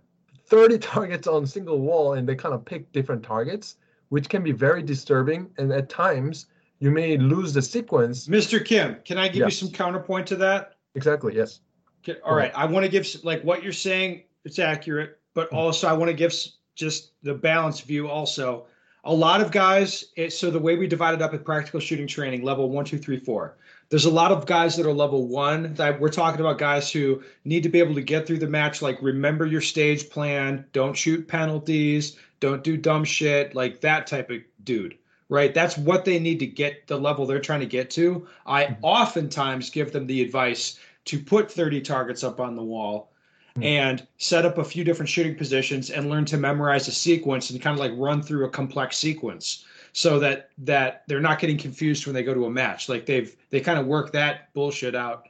30 0.47 0.79
targets 0.95 1.27
on 1.27 1.47
single 1.47 1.81
wall 1.81 2.15
and 2.15 2.29
they 2.29 2.35
kind 2.35 2.55
of 2.55 2.65
pick 2.65 2.93
different 2.93 3.23
targets, 3.23 3.77
which 4.09 4.29
can 4.29 4.43
be 4.43 4.53
very 4.53 4.83
disturbing. 4.83 5.51
And 5.59 5.73
at 5.73 5.89
times, 5.89 6.47
you 6.81 6.91
may 6.91 7.17
lose 7.17 7.53
the 7.53 7.63
sequence. 7.63 8.29
Mr. 8.29 8.65
Kim, 8.65 8.97
can 9.05 9.19
I 9.19 9.29
give 9.29 9.45
you 9.45 9.51
some 9.51 9.71
counterpoint 9.71 10.27
to 10.29 10.37
that? 10.37 10.77
Exactly, 10.95 11.35
yes. 11.35 11.61
Okay, 12.03 12.21
all 12.25 12.35
right. 12.35 12.53
I 12.55 12.65
want 12.65 12.85
to 12.85 12.91
give 12.91 13.07
like 13.25 13.43
what 13.43 13.63
you're 13.63 13.73
saying. 13.73 14.23
It's 14.45 14.59
accurate, 14.59 15.19
but 15.35 15.49
mm-hmm. 15.49 15.57
also 15.57 15.89
I 15.89 15.93
want 15.93 16.09
to 16.09 16.15
give 16.15 16.33
just 16.75 17.13
the 17.23 17.35
balanced 17.35 17.85
view. 17.85 18.09
Also, 18.09 18.67
a 19.05 19.13
lot 19.13 19.41
of 19.41 19.51
guys. 19.51 20.07
It, 20.17 20.33
so 20.33 20.51
the 20.51 20.59
way 20.59 20.77
we 20.77 20.87
divide 20.87 21.15
it 21.15 21.23
up 21.23 21.35
at 21.35 21.45
practical 21.45 21.81
shooting 21.81 22.07
training, 22.07 22.43
level 22.43 22.71
one, 22.71 22.85
two, 22.85 22.99
three, 22.99 23.19
four. 23.19 23.57
There's 23.91 24.05
a 24.05 24.11
lot 24.11 24.33
of 24.33 24.47
guys 24.47 24.77
that 24.77 24.87
are 24.87 24.93
level 24.93 25.27
one. 25.27 25.75
That 25.75 25.99
we're 25.99 26.11
talking 26.11 26.41
about 26.41 26.59
guys 26.59 26.93
who 26.93 27.23
need 27.45 27.63
to 27.63 27.69
be 27.69 27.81
able 27.81 27.95
to 27.95 28.03
get 28.03 28.27
through 28.27 28.39
the 28.39 28.47
match. 28.47 28.81
Like 28.81 28.99
remember 29.03 29.47
your 29.47 29.61
stage 29.61 30.09
plan. 30.09 30.65
Don't 30.73 30.97
shoot 30.97 31.27
penalties. 31.27 32.17
Don't 32.41 32.65
do 32.65 32.77
dumb 32.77 33.05
shit. 33.05 33.55
Like 33.55 33.81
that 33.81 34.07
type 34.07 34.31
of 34.31 34.39
dude. 34.65 34.97
Right. 35.29 35.53
That's 35.53 35.77
what 35.77 36.05
they 36.05 36.19
need 36.19 36.39
to 36.39 36.47
get 36.47 36.87
the 36.87 36.97
level 36.97 37.27
they're 37.27 37.39
trying 37.39 37.61
to 37.61 37.67
get 37.67 37.91
to. 37.91 38.27
I 38.47 38.77
oftentimes 38.81 39.69
give 39.69 39.93
them 39.93 40.07
the 40.07 40.23
advice 40.23 40.79
to 41.05 41.19
put 41.19 41.51
30 41.51 41.83
targets 41.83 42.25
up 42.25 42.41
on 42.41 42.57
the 42.57 42.63
wall 42.63 43.13
Hmm. 43.59 43.65
and 43.65 44.07
set 44.19 44.45
up 44.45 44.59
a 44.59 44.65
few 44.65 44.85
different 44.85 45.09
shooting 45.09 45.35
positions 45.35 45.91
and 45.91 46.09
learn 46.09 46.25
to 46.27 46.37
memorize 46.37 46.87
a 46.87 46.93
sequence 46.93 47.51
and 47.51 47.61
kind 47.61 47.75
of 47.75 47.81
like 47.81 47.93
run 47.97 48.23
through 48.23 48.45
a 48.45 48.49
complex 48.51 48.97
sequence 48.97 49.65
so 49.93 50.19
that 50.21 50.51
that 50.59 51.03
they're 51.09 51.21
not 51.21 51.41
getting 51.41 51.57
confused 51.59 52.07
when 52.07 52.15
they 52.15 52.23
go 52.23 52.35
to 52.35 52.45
a 52.45 52.51
match 52.51 52.89
like 52.89 53.07
they've 53.07 53.35
they 53.51 53.61
kind 53.61 53.79
of 53.79 53.87
work 53.87 54.13
that 54.13 54.53
bullshit 54.55 54.95
out 54.95 55.29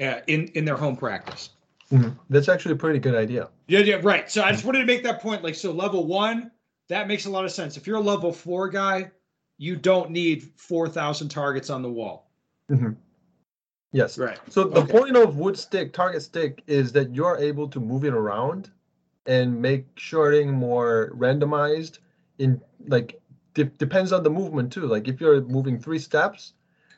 uh, 0.00 0.20
in 0.26 0.48
in 0.48 0.64
their 0.64 0.76
home 0.76 0.96
practice 0.96 1.50
Mhm. 1.92 2.16
That's 2.30 2.48
actually 2.48 2.72
a 2.72 2.76
pretty 2.76 2.98
good 2.98 3.14
idea. 3.14 3.48
yeah 3.68 3.80
yeah 3.80 4.00
right 4.02 4.30
so 4.30 4.42
i 4.42 4.50
just 4.50 4.64
wanted 4.64 4.80
to 4.80 4.86
make 4.86 5.02
that 5.04 5.20
point 5.20 5.42
like 5.44 5.54
so 5.54 5.70
level 5.72 6.06
one 6.06 6.50
that 6.88 7.06
makes 7.06 7.26
a 7.26 7.30
lot 7.30 7.44
of 7.44 7.52
sense 7.52 7.76
if 7.76 7.86
you're 7.86 7.96
a 7.98 8.00
level 8.00 8.32
four 8.32 8.68
guy 8.68 9.10
you 9.58 9.76
don't 9.76 10.10
need 10.10 10.42
4000 10.56 11.28
targets 11.28 11.70
on 11.70 11.82
the 11.82 11.90
wall 11.90 12.30
Yes. 13.94 14.16
right 14.16 14.38
So 14.48 14.64
the 14.64 14.80
Okay. 14.80 14.90
point 14.98 15.16
of 15.18 15.36
wood 15.36 15.58
stick, 15.58 15.92
target 15.92 16.22
stick, 16.22 16.62
is 16.66 16.92
that 16.92 17.14
you're 17.14 17.36
able 17.36 17.68
to 17.68 17.78
move 17.78 18.04
it 18.06 18.14
around 18.14 18.70
and 19.26 19.60
make 19.60 19.84
shooting 19.96 20.50
more 20.50 21.12
randomized. 21.14 21.98
In 22.38 22.58
like 22.88 23.20
de- 23.52 23.64
depends 23.84 24.10
on 24.12 24.22
the 24.22 24.30
movement 24.30 24.72
too. 24.72 24.86
Like 24.86 25.08
if 25.08 25.20
you're 25.20 25.42
moving 25.42 25.78
three 25.78 25.98
steps, 25.98 26.54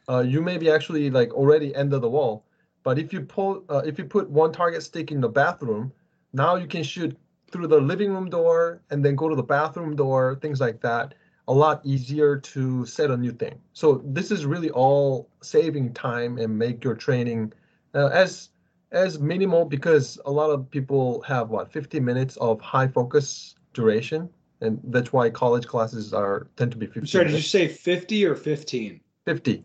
uh, 0.09 0.21
you 0.21 0.41
may 0.41 0.57
be 0.57 0.71
actually 0.71 1.11
like 1.11 1.35
already 1.35 1.75
end 1.75 1.93
of 1.93 2.01
the 2.01 2.09
wall. 2.09 2.44
But 2.85 2.99
if 2.99 3.13
you 3.13 3.23
pull, 3.23 3.65
uh, 3.69 3.83
if 3.85 3.99
you 3.99 4.05
put 4.05 4.31
one 4.31 4.53
target 4.53 4.83
stick 4.85 5.11
in 5.11 5.21
the 5.21 5.29
bathroom, 5.29 5.93
now 6.33 6.55
you 6.55 6.69
can 6.69 6.85
shoot 6.85 7.17
through 7.51 7.67
the 7.67 7.81
living 7.81 8.13
room 8.13 8.31
door 8.31 8.83
and 8.91 9.05
then 9.05 9.17
go 9.17 9.29
to 9.29 9.35
the 9.35 9.43
bathroom 9.43 9.97
door, 9.97 10.39
things 10.41 10.61
like 10.61 10.81
that. 10.83 11.15
A 11.49 11.53
lot 11.53 11.81
easier 11.85 12.39
to 12.39 12.87
set 12.87 13.11
a 13.11 13.17
new 13.17 13.33
thing. 13.33 13.61
So 13.73 14.03
this 14.05 14.31
is 14.31 14.47
really 14.47 14.71
all 14.71 15.29
saving 15.43 15.93
time 15.93 16.39
and 16.39 16.57
make 16.57 16.85
your 16.85 16.95
training 16.95 17.53
uh, 17.95 18.09
as 18.13 18.51
as 18.93 19.19
minimal 19.19 19.65
because 19.65 20.21
a 20.25 20.31
lot 20.31 20.51
of 20.51 20.71
people 20.71 21.21
have 21.23 21.51
what 21.51 21.73
50 21.73 21.99
minutes 22.01 22.37
of 22.37 22.61
high 22.61 22.87
focus 22.87 23.57
duration 23.73 24.31
and 24.61 24.81
that's 24.85 25.13
why 25.13 25.29
college 25.29 25.67
classes 25.67 26.15
are 26.15 26.47
tend 26.57 26.71
to 26.71 26.79
be 26.79 26.87
50 26.87 27.01
I'm 27.01 27.07
sorry, 27.07 27.25
did 27.25 27.35
you 27.35 27.41
say 27.41 27.67
50 27.67 28.25
or 28.25 28.37
15? 28.37 29.01
50 29.27 29.65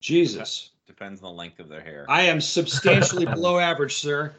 Jesus. 0.00 0.70
Depends 0.98 1.22
on 1.22 1.30
the 1.30 1.38
length 1.38 1.60
of 1.60 1.68
their 1.68 1.80
hair. 1.80 2.04
I 2.08 2.22
am 2.22 2.40
substantially 2.40 3.24
below 3.24 3.60
average, 3.60 3.94
sir. 3.98 4.34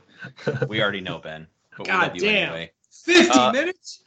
we 0.68 0.82
already 0.82 1.00
know 1.00 1.18
Ben. 1.18 1.48
But 1.78 1.88
we 1.88 1.92
God 1.94 2.08
love 2.08 2.16
you 2.16 2.22
damn. 2.22 2.50
anyway. 2.50 2.72
50 2.92 3.30
Uh, 3.32 3.51
minutes? 3.54 4.04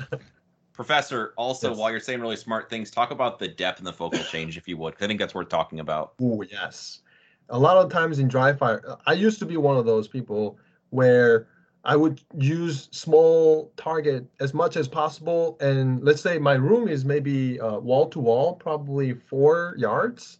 Professor, 0.74 1.32
also 1.38 1.70
Yes. 1.70 1.78
while 1.78 1.90
you're 1.90 1.98
saying 1.98 2.20
really 2.20 2.36
smart 2.36 2.68
things, 2.68 2.90
talk 2.90 3.10
about 3.10 3.38
the 3.38 3.48
depth 3.48 3.78
and 3.78 3.86
the 3.86 3.92
focal 3.92 4.22
change 4.24 4.58
if 4.58 4.68
you 4.68 4.76
would. 4.76 4.94
'cause 4.94 5.02
I 5.02 5.06
think 5.06 5.18
that's 5.18 5.34
worth 5.34 5.48
talking 5.48 5.80
about. 5.80 6.12
Oh 6.20 6.42
yes. 6.42 7.00
A 7.48 7.58
lot 7.58 7.78
of 7.78 7.90
times 7.90 8.18
in 8.18 8.28
dry 8.28 8.52
fire, 8.52 8.98
I 9.06 9.14
used 9.14 9.38
to 9.38 9.46
be 9.46 9.56
one 9.56 9.78
of 9.78 9.86
those 9.86 10.06
people 10.06 10.58
where 10.90 11.48
I 11.84 11.96
would 11.96 12.20
use 12.36 12.90
small 12.92 13.72
target 13.78 14.26
as 14.40 14.52
much 14.52 14.76
as 14.76 14.88
possible. 14.88 15.56
And 15.62 16.04
let's 16.04 16.20
say 16.20 16.38
my 16.38 16.52
room 16.54 16.86
is 16.86 17.06
maybe 17.06 17.58
uh, 17.60 17.78
wall 17.78 18.10
to 18.10 18.20
wall, 18.20 18.56
probably 18.56 19.14
four 19.14 19.74
yards. 19.78 20.36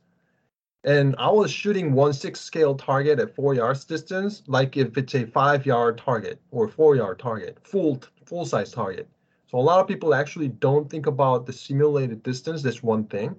And 0.85 1.15
I 1.19 1.31
was 1.31 1.51
shooting 1.51 1.93
one 1.93 2.13
six 2.13 2.41
scale 2.41 2.75
target 2.75 3.21
at 3.21 3.35
four 3.35 3.55
yards 3.55 3.85
distance, 3.85 4.43
like 4.47 4.77
if 4.77 4.99
it's 4.99 5.15
a 5.15 5.27
five 5.27 5.65
yard 5.65 5.97
target 5.99 6.41
or 6.51 6.67
four 6.67 6.97
yard 6.97 7.19
target, 7.21 7.59
full 7.63 8.03
full 8.25 8.45
size 8.45 8.73
target. 8.73 9.09
So 9.47 9.59
a 9.59 9.61
lot 9.61 9.81
of 9.81 9.87
people 9.87 10.15
actually 10.15 10.49
don't 10.49 10.91
think 10.91 11.07
about 11.07 11.47
the 11.47 11.53
simulated 11.53 12.23
distance. 12.23 12.63
That's 12.63 12.83
one 12.83 13.05
thing. 13.05 13.37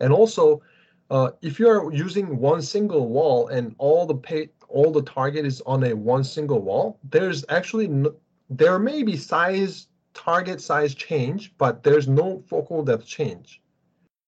And 0.00 0.12
also, 0.12 0.62
uh, 1.10 1.30
if 1.42 1.58
you're 1.58 1.92
using 1.92 2.38
one 2.38 2.62
single 2.62 3.08
wall 3.08 3.48
and 3.48 3.74
all 3.78 4.06
the 4.06 4.14
pay, 4.14 4.50
all 4.68 4.92
the 4.92 5.02
target 5.02 5.46
is 5.46 5.62
on 5.62 5.82
a 5.84 5.94
one 5.94 6.22
single 6.22 6.60
wall, 6.60 6.98
there's 7.10 7.44
actually 7.48 7.88
no, 7.88 8.14
there 8.50 8.78
may 8.78 9.02
be 9.02 9.16
size 9.16 9.88
target 10.14 10.60
size 10.60 10.94
change, 10.94 11.52
but 11.58 11.82
there's 11.82 12.06
no 12.06 12.42
focal 12.46 12.84
depth 12.84 13.06
change. 13.06 13.60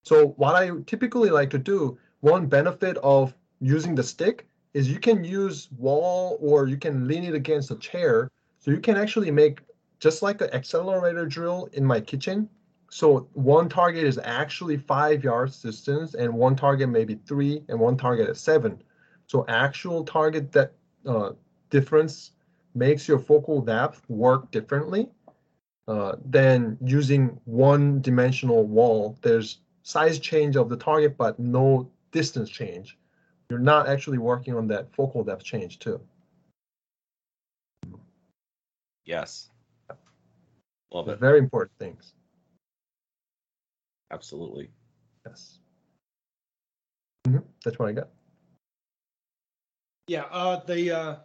So 0.04 0.28
what 0.38 0.54
I 0.54 0.70
typically 0.86 1.30
like 1.30 1.50
to 1.50 1.58
do, 1.58 1.98
one 2.20 2.46
benefit 2.46 2.96
of 2.98 3.34
using 3.60 3.94
the 3.94 4.02
stick 4.02 4.46
is 4.74 4.90
you 4.90 4.98
can 4.98 5.24
use 5.24 5.68
wall 5.78 6.38
or 6.40 6.66
you 6.66 6.76
can 6.76 7.06
lean 7.06 7.24
it 7.24 7.34
against 7.34 7.70
a 7.70 7.76
chair, 7.76 8.30
so 8.58 8.70
you 8.70 8.80
can 8.80 8.96
actually 8.96 9.30
make 9.30 9.60
just 9.98 10.22
like 10.22 10.40
an 10.40 10.52
accelerator 10.52 11.26
drill 11.26 11.68
in 11.72 11.84
my 11.84 12.00
kitchen. 12.00 12.48
So 12.90 13.28
one 13.34 13.68
target 13.68 14.04
is 14.04 14.18
actually 14.22 14.76
five 14.78 15.22
yards 15.24 15.62
distance, 15.62 16.14
and 16.14 16.32
one 16.32 16.56
target 16.56 16.88
maybe 16.88 17.18
three, 17.26 17.62
and 17.68 17.78
one 17.78 17.96
target 17.96 18.28
at 18.28 18.36
seven. 18.36 18.82
So 19.26 19.44
actual 19.48 20.04
target 20.04 20.52
that 20.52 20.72
uh, 21.06 21.32
difference 21.70 22.32
makes 22.74 23.08
your 23.08 23.18
focal 23.18 23.60
depth 23.60 24.08
work 24.08 24.50
differently 24.50 25.08
uh, 25.86 26.16
than 26.24 26.78
using 26.82 27.38
one 27.44 28.00
dimensional 28.00 28.64
wall. 28.64 29.18
There's 29.22 29.58
size 29.82 30.18
change 30.18 30.56
of 30.56 30.68
the 30.68 30.76
target, 30.76 31.16
but 31.16 31.38
no 31.38 31.90
distance 32.10 32.50
change. 32.50 32.98
You're 33.50 33.58
not 33.58 33.88
actually 33.88 34.18
working 34.18 34.54
on 34.54 34.66
that 34.68 34.92
focal 34.94 35.24
depth 35.24 35.44
change 35.44 35.78
too. 35.78 36.00
Yes. 39.04 39.50
Love 40.92 41.06
They're 41.06 41.14
it. 41.14 41.20
very 41.20 41.38
important 41.38 41.72
things. 41.78 42.12
Absolutely. 44.10 44.70
Yes. 45.26 45.58
Mhm, 47.26 47.42
That's 47.64 47.78
what 47.78 47.88
I 47.88 47.92
got. 47.92 48.08
Yeah, 50.06 50.24
uh, 50.30 50.60
the 50.64 50.90
uh, 50.90 51.16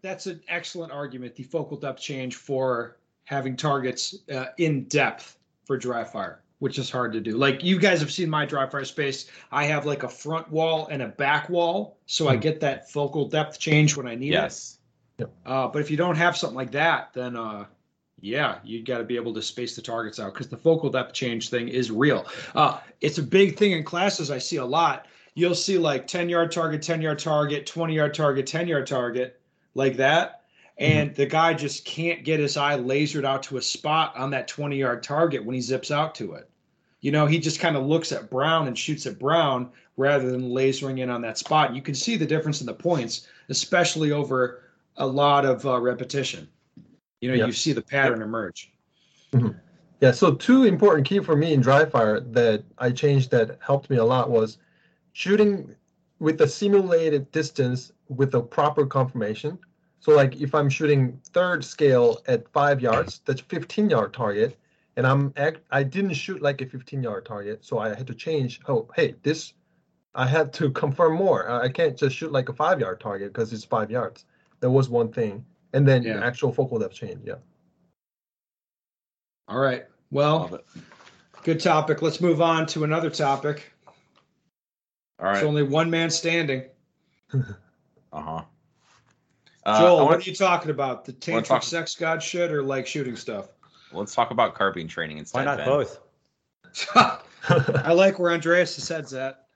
that's 0.00 0.26
an 0.26 0.40
excellent 0.48 0.92
argument. 0.92 1.34
The 1.34 1.42
focal 1.42 1.76
depth 1.76 2.00
change 2.00 2.36
for 2.36 2.96
having 3.24 3.56
targets 3.56 4.16
uh, 4.34 4.46
in 4.58 4.84
depth 4.84 5.38
for 5.64 5.76
dry 5.76 6.04
fire, 6.04 6.41
which 6.62 6.78
is 6.78 6.88
hard 6.88 7.12
to 7.12 7.20
do. 7.20 7.36
Like 7.36 7.64
you 7.64 7.76
guys 7.76 7.98
have 7.98 8.12
seen 8.12 8.30
my 8.30 8.46
dry 8.46 8.68
fire 8.68 8.84
space. 8.84 9.28
I 9.50 9.64
have 9.64 9.84
like 9.84 10.04
a 10.04 10.08
front 10.08 10.48
wall 10.48 10.86
and 10.92 11.02
a 11.02 11.08
back 11.08 11.50
wall, 11.50 11.98
so 12.06 12.28
I 12.28 12.34
Hmm. 12.34 12.40
get 12.40 12.60
that 12.60 12.88
focal 12.88 13.26
depth 13.26 13.58
change 13.58 13.96
when 13.96 14.06
I 14.06 14.14
need 14.14 14.28
it. 14.28 14.34
Yes. 14.34 14.78
Uh, 15.44 15.66
but 15.66 15.82
if 15.82 15.90
you 15.90 15.96
don't 15.96 16.14
have 16.14 16.36
something 16.36 16.54
like 16.56 16.70
that, 16.70 17.12
then 17.14 17.34
uh, 17.34 17.64
yeah, 18.20 18.58
you 18.62 18.84
got 18.84 18.98
to 18.98 19.04
be 19.04 19.16
able 19.16 19.34
to 19.34 19.42
space 19.42 19.74
the 19.74 19.82
targets 19.82 20.20
out 20.20 20.34
because 20.34 20.46
the 20.46 20.56
focal 20.56 20.88
depth 20.88 21.12
change 21.14 21.50
thing 21.50 21.66
is 21.66 21.90
real. 21.90 22.26
Uh, 22.54 22.78
it's 23.00 23.18
a 23.18 23.24
big 23.24 23.56
thing 23.56 23.72
in 23.72 23.82
classes. 23.82 24.30
I 24.30 24.38
see 24.38 24.58
a 24.58 24.64
lot. 24.64 25.06
You'll 25.34 25.56
see 25.56 25.78
like 25.78 26.06
10 26.06 26.28
yard 26.28 26.52
target, 26.52 26.80
10 26.80 27.02
yard 27.02 27.18
target, 27.18 27.66
20 27.66 27.92
yard 27.92 28.14
target, 28.14 28.46
10 28.46 28.68
yard 28.68 28.86
target, 28.86 29.40
like 29.74 29.96
that. 29.96 30.42
And 30.78 31.12
the 31.16 31.26
guy 31.26 31.54
just 31.54 31.84
can't 31.84 32.24
get 32.24 32.38
his 32.38 32.56
eye 32.56 32.76
lasered 32.78 33.24
out 33.24 33.42
to 33.44 33.56
a 33.56 33.62
spot 33.62 34.16
on 34.16 34.30
that 34.30 34.46
20 34.46 34.76
yard 34.76 35.02
target 35.02 35.44
when 35.44 35.56
he 35.56 35.60
zips 35.60 35.90
out 35.90 36.14
to 36.16 36.34
it. 36.34 36.48
You 37.02 37.10
know, 37.10 37.26
he 37.26 37.38
just 37.38 37.60
kind 37.60 37.76
of 37.76 37.84
looks 37.84 38.12
at 38.12 38.30
brown 38.30 38.68
and 38.68 38.78
shoots 38.78 39.06
at 39.06 39.18
brown 39.18 39.70
rather 39.96 40.30
than 40.30 40.50
lasering 40.50 41.00
in 41.00 41.10
on 41.10 41.20
that 41.22 41.36
spot. 41.36 41.74
You 41.74 41.82
can 41.82 41.94
see 41.94 42.16
the 42.16 42.24
difference 42.24 42.60
in 42.60 42.66
the 42.66 42.72
points, 42.74 43.26
especially 43.48 44.12
over 44.12 44.62
a 44.96 45.06
lot 45.06 45.44
of 45.44 45.66
uh, 45.66 45.80
repetition. 45.80 46.48
You 47.20 47.28
know, 47.30 47.34
Yep. 47.34 47.46
you 47.48 47.52
see 47.52 47.72
the 47.72 47.82
pattern 47.82 48.22
emerge. 48.22 48.72
Yeah, 50.00 50.10
so 50.10 50.34
two 50.34 50.64
important 50.64 51.06
key 51.06 51.20
for 51.20 51.36
me 51.36 51.52
in 51.52 51.60
dry 51.60 51.84
fire 51.84 52.20
that 52.20 52.64
I 52.78 52.90
changed 52.90 53.30
that 53.30 53.58
helped 53.64 53.90
me 53.90 53.98
a 53.98 54.04
lot 54.04 54.30
was 54.30 54.58
shooting 55.12 55.74
with 56.18 56.38
the 56.38 56.48
simulated 56.48 57.30
distance 57.32 57.92
with 58.08 58.34
a 58.34 58.40
proper 58.40 58.86
confirmation. 58.86 59.58
So 60.00 60.14
like 60.14 60.40
if 60.40 60.54
I'm 60.54 60.68
shooting 60.68 61.20
third 61.32 61.64
scale 61.64 62.20
at 62.26 62.48
five 62.48 62.80
yards, 62.80 63.20
that's 63.24 63.40
15 63.42 63.90
yard 63.90 64.12
target, 64.12 64.58
and 64.96 65.06
I'm 65.06 65.32
act 65.36 65.60
I 65.70 65.82
didn't 65.82 66.14
shoot 66.14 66.42
like 66.42 66.60
a 66.60 66.66
15 66.66 67.02
yard 67.02 67.24
target, 67.26 67.64
so 67.64 67.78
I 67.78 67.88
had 67.94 68.06
to 68.06 68.14
change. 68.14 68.60
Oh, 68.68 68.88
hey, 68.96 69.14
this 69.22 69.54
I 70.14 70.26
had 70.26 70.52
to 70.54 70.70
confirm 70.82 71.14
more. 71.16 71.48
I 71.48 71.62
I 71.64 71.68
can't 71.68 71.96
just 71.96 72.16
shoot 72.16 72.32
like 72.32 72.48
a 72.48 72.52
five 72.52 72.80
yard 72.80 73.00
target 73.00 73.32
because 73.32 73.52
it's 73.52 73.64
five 73.64 73.90
yards. 73.90 74.24
That 74.60 74.70
was 74.70 74.88
one 74.88 75.10
thing, 75.12 75.44
and 75.72 75.86
then 75.88 76.02
Yeah. 76.02 76.24
actual 76.24 76.52
focal 76.52 76.78
depth 76.78 76.94
change. 76.94 77.20
Yeah. 77.24 77.36
All 79.48 79.58
right. 79.58 79.86
Well, 80.10 80.60
good 81.42 81.60
topic. 81.60 82.02
Let's 82.02 82.20
move 82.20 82.40
on 82.40 82.66
to 82.66 82.84
another 82.84 83.10
topic. 83.10 83.72
All 85.18 85.26
right. 85.26 85.36
It's 85.36 85.44
only 85.44 85.62
one 85.62 85.90
man 85.90 86.10
standing. 86.10 86.64
Uh-huh. 88.14 88.42
Joel, 89.64 89.74
Uh, 89.74 89.78
I 89.78 89.82
what 89.94 90.04
want- 90.04 90.26
are 90.26 90.30
you 90.30 90.36
talking 90.36 90.70
about? 90.70 91.06
The 91.06 91.14
tantric 91.14 91.44
talk- 91.46 91.62
sex 91.62 91.96
god 91.96 92.22
shit 92.22 92.52
or 92.52 92.62
like 92.62 92.86
shooting 92.86 93.16
stuff? 93.16 93.48
Let's 93.92 94.14
talk 94.14 94.30
about 94.30 94.54
carbine 94.54 94.88
training 94.88 95.18
instead. 95.18 95.38
Why 95.38 95.44
not 95.44 95.58
Ben. 95.58 95.66
both? 95.66 96.00
I 97.84 97.92
like 97.92 98.18
where 98.18 98.32
Andreas' 98.32 98.88
head's 98.88 99.14
at. 99.14 99.46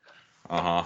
Uh-huh. 0.50 0.84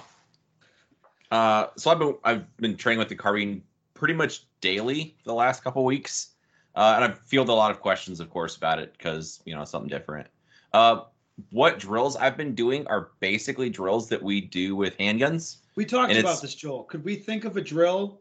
Uh 1.30 1.66
so 1.76 1.90
I've 1.90 1.98
been 1.98 2.14
I've 2.24 2.56
been 2.56 2.76
training 2.76 2.98
with 2.98 3.08
the 3.08 3.14
carbine 3.14 3.62
pretty 3.94 4.14
much 4.14 4.46
daily 4.60 5.14
the 5.24 5.34
last 5.34 5.62
couple 5.62 5.84
weeks. 5.84 6.30
Uh, 6.74 6.94
and 6.96 7.04
I've 7.04 7.18
fielded 7.20 7.52
a 7.52 7.54
lot 7.54 7.70
of 7.70 7.80
questions, 7.80 8.20
of 8.20 8.30
course, 8.30 8.56
about 8.56 8.78
it 8.78 8.94
because 8.96 9.40
you 9.44 9.54
know 9.54 9.64
something 9.64 9.88
different. 9.88 10.28
Uh, 10.72 11.02
what 11.50 11.78
drills 11.78 12.16
I've 12.16 12.36
been 12.36 12.54
doing 12.54 12.86
are 12.86 13.10
basically 13.20 13.70
drills 13.70 14.08
that 14.08 14.22
we 14.22 14.40
do 14.40 14.76
with 14.76 14.96
handguns. 14.98 15.58
We 15.74 15.84
talked 15.84 16.12
about 16.12 16.40
this, 16.42 16.54
Joel. 16.54 16.84
Could 16.84 17.04
we 17.04 17.16
think 17.16 17.44
of 17.44 17.56
a 17.56 17.60
drill 17.60 18.20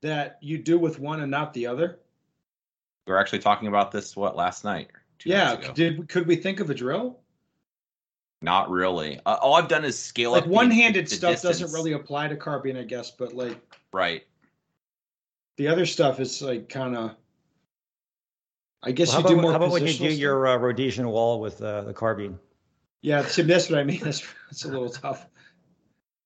that 0.00 0.38
you 0.40 0.58
do 0.58 0.78
with 0.78 0.98
one 0.98 1.20
and 1.20 1.30
not 1.30 1.52
the 1.54 1.66
other? 1.66 1.98
We 3.06 3.12
were 3.12 3.18
actually 3.18 3.40
talking 3.40 3.68
about 3.68 3.90
this 3.90 4.16
what 4.16 4.36
last 4.36 4.64
night? 4.64 4.90
two 5.22 5.30
yeah. 5.30 5.52
ago? 5.52 5.72
Did 5.72 6.08
could 6.08 6.26
we 6.26 6.36
think 6.36 6.60
of 6.60 6.70
a 6.70 6.74
drill? 6.74 7.18
Not 8.40 8.70
really. 8.70 9.20
Uh, 9.24 9.36
all 9.40 9.54
I've 9.54 9.68
done 9.68 9.84
is 9.84 9.96
scale 9.96 10.32
Like 10.32 10.44
up. 10.44 10.48
one-handed 10.48 11.06
the 11.06 11.14
stuff 11.14 11.42
doesn't 11.42 11.72
really 11.72 11.92
apply 11.92 12.28
to 12.28 12.36
carbine, 12.36 12.76
I 12.76 12.82
guess, 12.82 13.10
but 13.12 13.32
like 13.34 13.56
right. 13.92 14.24
the 15.58 15.68
other 15.68 15.86
stuff 15.86 16.18
is 16.18 16.42
like 16.42 16.68
kind 16.68 16.96
of. 16.96 17.14
I 18.82 18.90
guess 18.90 19.12
Well, 19.12 19.22
how 19.22 19.28
you 19.28 19.34
do 19.34 19.34
about, 19.34 19.42
more. 19.42 19.50
how 19.52 19.56
about 19.58 19.70
when 19.70 19.82
you 19.82 19.92
do 19.92 20.10
stuff? 20.10 20.18
your 20.18 20.46
uh, 20.48 20.56
Rhodesian 20.56 21.08
wall 21.08 21.40
with 21.40 21.62
uh, 21.62 21.82
the 21.82 21.94
carbine? 21.94 22.36
Yeah, 23.00 23.24
see, 23.24 23.42
that's 23.42 23.70
what 23.70 23.78
I 23.78 23.84
mean. 23.84 24.00
That's 24.04 24.24
it's 24.50 24.64
a 24.64 24.68
little 24.68 24.88
tough. 24.88 25.26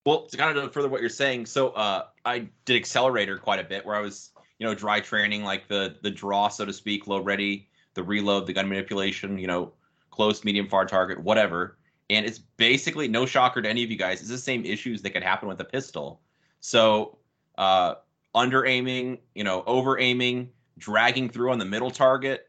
Well, 0.06 0.26
to 0.26 0.36
kind 0.36 0.56
of 0.56 0.72
further 0.72 0.88
what 0.88 1.00
you're 1.00 1.10
saying, 1.10 1.46
so 1.46 1.70
uh, 1.70 2.04
I 2.24 2.48
did 2.64 2.76
accelerator 2.76 3.38
quite 3.38 3.58
a 3.58 3.64
bit, 3.64 3.84
where 3.84 3.96
I 3.96 4.00
was, 4.00 4.30
you 4.58 4.66
know, 4.66 4.74
dry 4.74 5.00
training 5.00 5.44
like 5.44 5.68
the 5.68 5.96
the 6.02 6.10
draw, 6.10 6.48
so 6.48 6.64
to 6.64 6.72
speak, 6.72 7.06
low 7.06 7.20
ready, 7.20 7.68
the 7.94 8.02
reload, 8.02 8.46
the 8.46 8.52
gun 8.52 8.68
manipulation, 8.68 9.38
you 9.38 9.46
know, 9.46 9.72
close, 10.10 10.44
medium, 10.44 10.68
far 10.68 10.86
target, 10.86 11.20
whatever. 11.22 11.76
And 12.08 12.24
it's 12.24 12.38
basically 12.38 13.08
no 13.08 13.26
shocker 13.26 13.60
to 13.60 13.68
any 13.68 13.82
of 13.82 13.90
you 13.90 13.96
guys. 13.96 14.20
It's 14.20 14.30
the 14.30 14.38
same 14.38 14.64
issues 14.64 15.02
that 15.02 15.10
could 15.10 15.24
happen 15.24 15.48
with 15.48 15.60
a 15.60 15.64
pistol. 15.64 16.20
So 16.60 17.18
uh, 17.58 17.96
under 18.34 18.64
aiming, 18.64 19.18
you 19.34 19.44
know, 19.44 19.64
over 19.66 19.98
aiming, 19.98 20.50
dragging 20.78 21.28
through 21.28 21.50
on 21.50 21.58
the 21.58 21.64
middle 21.64 21.90
target, 21.90 22.48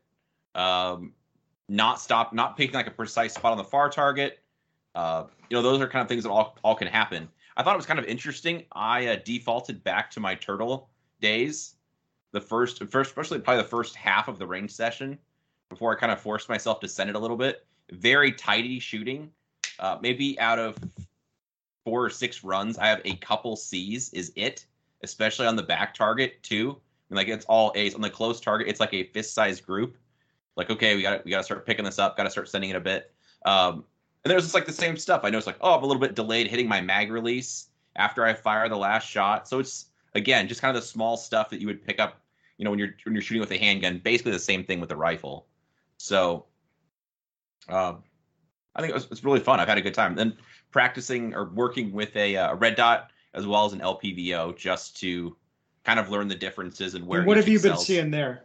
um, 0.54 1.13
not 1.70 2.00
stop, 2.00 2.34
not 2.34 2.56
picking 2.56 2.76
like 2.76 2.88
a 2.88 2.91
precise 2.91 3.34
spot 3.34 3.52
on 3.52 3.58
the 3.58 3.63
far 3.63 3.89
target. 3.89 4.39
Uh, 4.96 5.26
you 5.50 5.58
know, 5.58 5.62
those 5.62 5.82
are 5.82 5.88
kind 5.88 6.02
of 6.02 6.08
things 6.08 6.24
that 6.24 6.30
all 6.30 6.58
all 6.63 6.76
can 6.76 6.88
happen. 6.88 7.28
I 7.56 7.63
thought 7.63 7.74
it 7.74 7.78
was 7.78 7.86
kind 7.86 8.00
of 8.00 8.06
interesting. 8.06 8.65
I 8.74 9.08
uh, 9.08 9.17
defaulted 9.26 9.84
back 9.84 10.12
to 10.12 10.20
my 10.20 10.36
turtle 10.36 10.89
days, 11.22 11.76
the 12.39 12.45
first, 12.45 12.84
first, 12.89 13.12
especially 13.12 13.39
probably 13.39 13.63
the 13.63 13.69
first 13.69 13.95
half 13.95 14.28
of 14.28 14.39
the 14.39 14.45
range 14.45 14.71
session, 14.71 15.17
before 15.69 15.95
I 15.95 16.00
kind 16.00 16.12
of 16.12 16.19
forced 16.19 16.50
myself 16.50 16.80
to 16.82 16.88
send 16.88 17.10
it 17.10 17.15
a 17.15 17.19
little 17.19 17.38
bit. 17.38 17.65
Very 17.91 18.32
tidy 18.32 18.80
shooting. 18.80 19.32
Uh, 19.80 19.97
maybe 20.02 20.39
out 20.39 20.60
of 20.60 20.78
four 21.84 22.06
or 22.06 22.10
six 22.10 22.43
runs, 22.43 22.78
I 22.78 22.88
have 22.88 23.02
a 23.06 23.15
couple 23.17 23.56
C's. 23.56 24.12
Is 24.13 24.32
it? 24.36 24.65
Especially 25.04 25.47
on 25.47 25.56
the 25.56 25.63
back 25.63 25.93
target 25.93 26.41
too. 26.43 26.71
I 26.71 27.13
mean, 27.13 27.17
like 27.17 27.28
it's 27.28 27.45
all 27.45 27.71
A's 27.76 27.95
on 27.95 28.02
the 28.02 28.10
close 28.10 28.41
target. 28.41 28.67
It's 28.67 28.80
like 28.80 28.93
a 28.93 29.04
fist-sized 29.04 29.65
group. 29.65 29.97
Like 30.56 30.69
okay, 30.69 30.95
we 30.95 31.02
got 31.02 31.23
we 31.23 31.32
got 31.32 31.38
to 31.38 31.43
start 31.43 31.65
picking 31.65 31.86
this 31.86 32.00
up. 32.00 32.17
Got 32.17 32.23
to 32.23 32.32
start 32.32 32.50
sending 32.50 32.71
it 32.71 32.76
a 32.76 32.82
bit. 32.82 33.12
Um, 33.45 33.86
and 34.23 34.32
there's 34.32 34.43
just 34.43 34.56
like 34.56 34.65
the 34.65 34.73
same 34.73 34.97
stuff. 34.97 35.21
I 35.23 35.30
know 35.30 35.38
it's 35.38 35.47
like, 35.47 35.60
oh, 35.62 35.78
I'm 35.78 35.84
a 35.84 35.86
little 35.86 36.02
bit 36.02 36.15
delayed 36.15 36.47
hitting 36.47 36.67
my 36.67 36.82
mag 36.82 37.12
release 37.12 37.67
after 37.95 38.26
I 38.26 38.34
fire 38.34 38.67
the 38.67 38.78
last 38.78 39.08
shot. 39.08 39.47
So 39.47 39.60
it's 39.60 39.86
again 40.15 40.47
just 40.47 40.62
kind 40.62 40.76
of 40.76 40.82
the 40.82 40.88
small 40.88 41.15
stuff 41.15 41.50
that 41.52 41.62
you 41.62 41.67
would 41.67 41.86
pick 41.86 42.00
up, 42.00 42.19
you 42.58 42.65
know, 42.65 42.72
when 42.72 42.80
you're 42.80 42.93
when 43.04 43.13
you're 43.13 43.22
shooting 43.22 43.41
with 43.41 43.52
a 43.52 43.58
handgun. 43.58 44.00
Basically 44.00 44.32
the 44.32 44.39
same 44.39 44.63
thing 44.63 44.80
with 44.80 44.91
a 44.91 44.96
rifle. 44.96 45.48
So, 45.98 46.46
um, 47.70 48.04
I 48.76 48.82
think 48.82 48.91
it 48.91 48.93
was, 48.93 49.08
it's 49.12 49.24
really 49.24 49.39
fun. 49.39 49.60
I've 49.60 49.67
had 49.67 49.78
a 49.78 49.82
good 49.82 49.93
time. 49.93 50.15
Then 50.15 50.38
practicing 50.72 51.34
or 51.34 51.50
working 51.50 51.91
with 51.91 52.15
a, 52.15 52.36
a 52.36 52.52
uh, 52.52 52.56
red 52.56 52.76
dot 52.76 53.12
as 53.34 53.46
well 53.46 53.65
as 53.65 53.74
an 53.74 53.80
LPVO 53.80 54.58
just 54.58 54.98
to 54.98 55.36
kind 55.84 56.00
of 56.00 56.10
learn 56.10 56.28
the 56.28 56.36
differences 56.36 56.96
and 56.96 57.06
where. 57.06 57.20
And 57.20 57.28
what 57.28 57.38
have 57.38 57.48
you 57.48 57.60
been 57.60 57.78
seeing 57.78 58.12
there? 58.12 58.43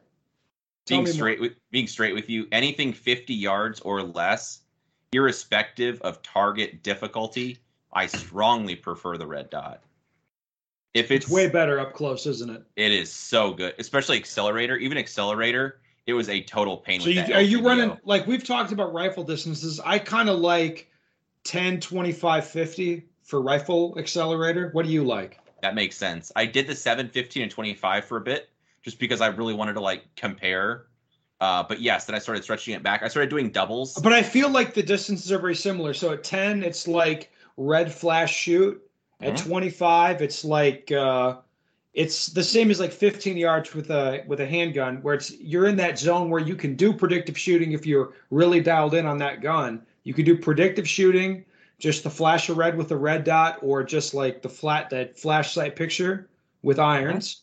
Being 0.87 1.07
straight 1.07 1.41
with 1.41 1.53
being 1.71 1.87
straight 1.87 2.15
with 2.15 2.29
you, 2.29 2.49
anything 2.53 2.93
50 2.93 3.35
yards 3.35 3.81
or 3.81 4.03
less, 4.03 4.61
irrespective 5.13 6.01
of 6.03 6.23
target 6.23 6.83
difficulty, 6.83 7.59
I 7.93 8.07
strongly 8.07 8.75
prefer 8.75 9.17
the 9.17 9.27
red 9.27 9.49
dot. 9.49 9.83
If 10.95 11.11
it's, 11.11 11.25
it's 11.25 11.33
way 11.33 11.49
better 11.49 11.81
up 11.81 11.95
close, 11.95 12.27
isn't 12.27 12.51
it? 12.51 12.63
It 12.77 12.93
is 12.93 13.11
so 13.11 13.55
good, 13.55 13.75
especially 13.79 14.19
accelerator. 14.19 14.77
Even 14.77 14.99
accelerator, 14.99 15.81
it 16.07 16.13
was 16.13 16.29
a 16.29 16.43
total 16.43 16.77
pain. 16.77 17.01
So 17.01 17.09
you, 17.09 17.23
are 17.33 17.41
you 17.41 17.63
running 17.63 17.97
like 18.05 18.27
we've 18.27 18.45
talked 18.45 18.73
about 18.73 18.93
rifle 18.93 19.25
distances? 19.25 19.81
I 19.85 19.99
kind 19.99 20.29
of 20.29 20.39
like 20.39 20.91
10, 21.45 21.81
25, 21.81 22.47
50 22.47 23.07
for 23.23 23.41
rifle 23.41 23.95
accelerator. 23.99 24.69
What 24.73 24.85
do 24.85 24.93
you 24.93 25.03
like? 25.03 25.39
That 25.63 25.75
makes 25.75 25.97
sense. 25.97 26.31
I 26.37 26.45
did 26.45 26.67
the 26.67 26.75
7, 26.75 27.09
15, 27.09 27.45
and 27.45 27.51
25 27.51 28.05
for 28.05 28.19
a 28.19 28.21
bit 28.21 28.51
just 28.83 28.99
because 28.99 29.21
I 29.21 29.29
really 29.29 29.55
wanted 29.55 29.75
to 29.75 29.81
like 29.81 30.05
compare. 30.17 30.87
Uh, 31.41 31.63
but 31.63 31.81
yes, 31.81 32.05
then 32.05 32.15
I 32.15 32.19
started 32.19 32.43
stretching 32.43 32.75
it 32.75 32.83
back. 32.83 33.03
I 33.03 33.09
started 33.09 33.31
doing 33.31 33.51
doubles. 33.51 33.95
But 33.95 34.13
I 34.13 34.23
feel 34.23 34.51
like 34.51 34.75
the 34.75 34.83
distances 34.83 35.33
are 35.33 35.39
very 35.39 35.55
similar. 35.55 35.95
So 35.95 36.13
at 36.13 36.23
10, 36.23 36.63
it's 36.63 36.87
like 36.87 37.33
red 37.57 37.93
flash 37.93 38.35
shoot. 38.35 38.81
At 39.23 39.35
mm-hmm. 39.35 39.51
25, 39.51 40.21
it's 40.21 40.45
like 40.45 40.91
uh, 40.91 41.37
it's 41.95 42.27
the 42.27 42.43
same 42.43 42.71
as 42.71 42.81
like 42.81 42.93
15 42.93 43.37
yards 43.37 43.73
with 43.73 43.91
a 43.91 44.25
with 44.27 44.41
a 44.41 44.47
handgun, 44.47 44.97
where 45.03 45.15
it's 45.15 45.31
you're 45.39 45.67
in 45.67 45.77
that 45.77 45.99
zone 45.99 46.29
where 46.29 46.41
you 46.41 46.57
can 46.57 46.75
do 46.75 46.93
predictive 46.93 47.39
shooting 47.39 47.73
if 47.73 47.87
you're 47.87 48.15
really 48.31 48.61
dialed 48.61 48.95
in 48.95 49.07
on 49.07 49.19
that 49.19 49.41
gun. 49.41 49.83
You 50.03 50.13
can 50.13 50.25
do 50.25 50.37
predictive 50.37 50.89
shooting, 50.89 51.45
just 51.79 52.03
the 52.03 52.11
flash 52.11 52.49
of 52.49 52.57
red 52.57 52.77
with 52.77 52.91
a 52.91 52.97
red 52.97 53.23
dot, 53.23 53.59
or 53.63 53.85
just 53.85 54.13
like 54.13 54.43
the 54.43 54.49
flat 54.49 54.91
that 54.91 55.17
flash 55.17 55.53
sight 55.53 55.77
picture 55.77 56.29
with 56.63 56.81
irons. 56.81 57.43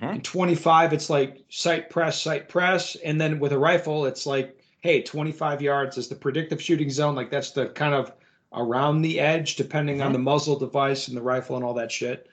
Mm-hmm. 0.00 0.20
25, 0.20 0.92
it's 0.92 1.08
like 1.08 1.44
sight 1.48 1.88
press, 1.88 2.20
sight 2.20 2.48
press, 2.48 2.96
and 2.96 3.20
then 3.20 3.38
with 3.38 3.52
a 3.52 3.58
rifle, 3.58 4.06
it's 4.06 4.26
like, 4.26 4.58
hey, 4.80 5.00
25 5.02 5.62
yards 5.62 5.96
is 5.96 6.08
the 6.08 6.16
predictive 6.16 6.60
shooting 6.60 6.90
zone. 6.90 7.14
Like 7.14 7.30
that's 7.30 7.52
the 7.52 7.68
kind 7.68 7.94
of 7.94 8.12
around 8.54 9.02
the 9.02 9.20
edge, 9.20 9.56
depending 9.56 9.98
mm-hmm. 9.98 10.06
on 10.06 10.12
the 10.12 10.18
muzzle 10.18 10.58
device 10.58 11.08
and 11.08 11.16
the 11.16 11.22
rifle 11.22 11.56
and 11.56 11.64
all 11.64 11.74
that 11.74 11.92
shit. 11.92 12.28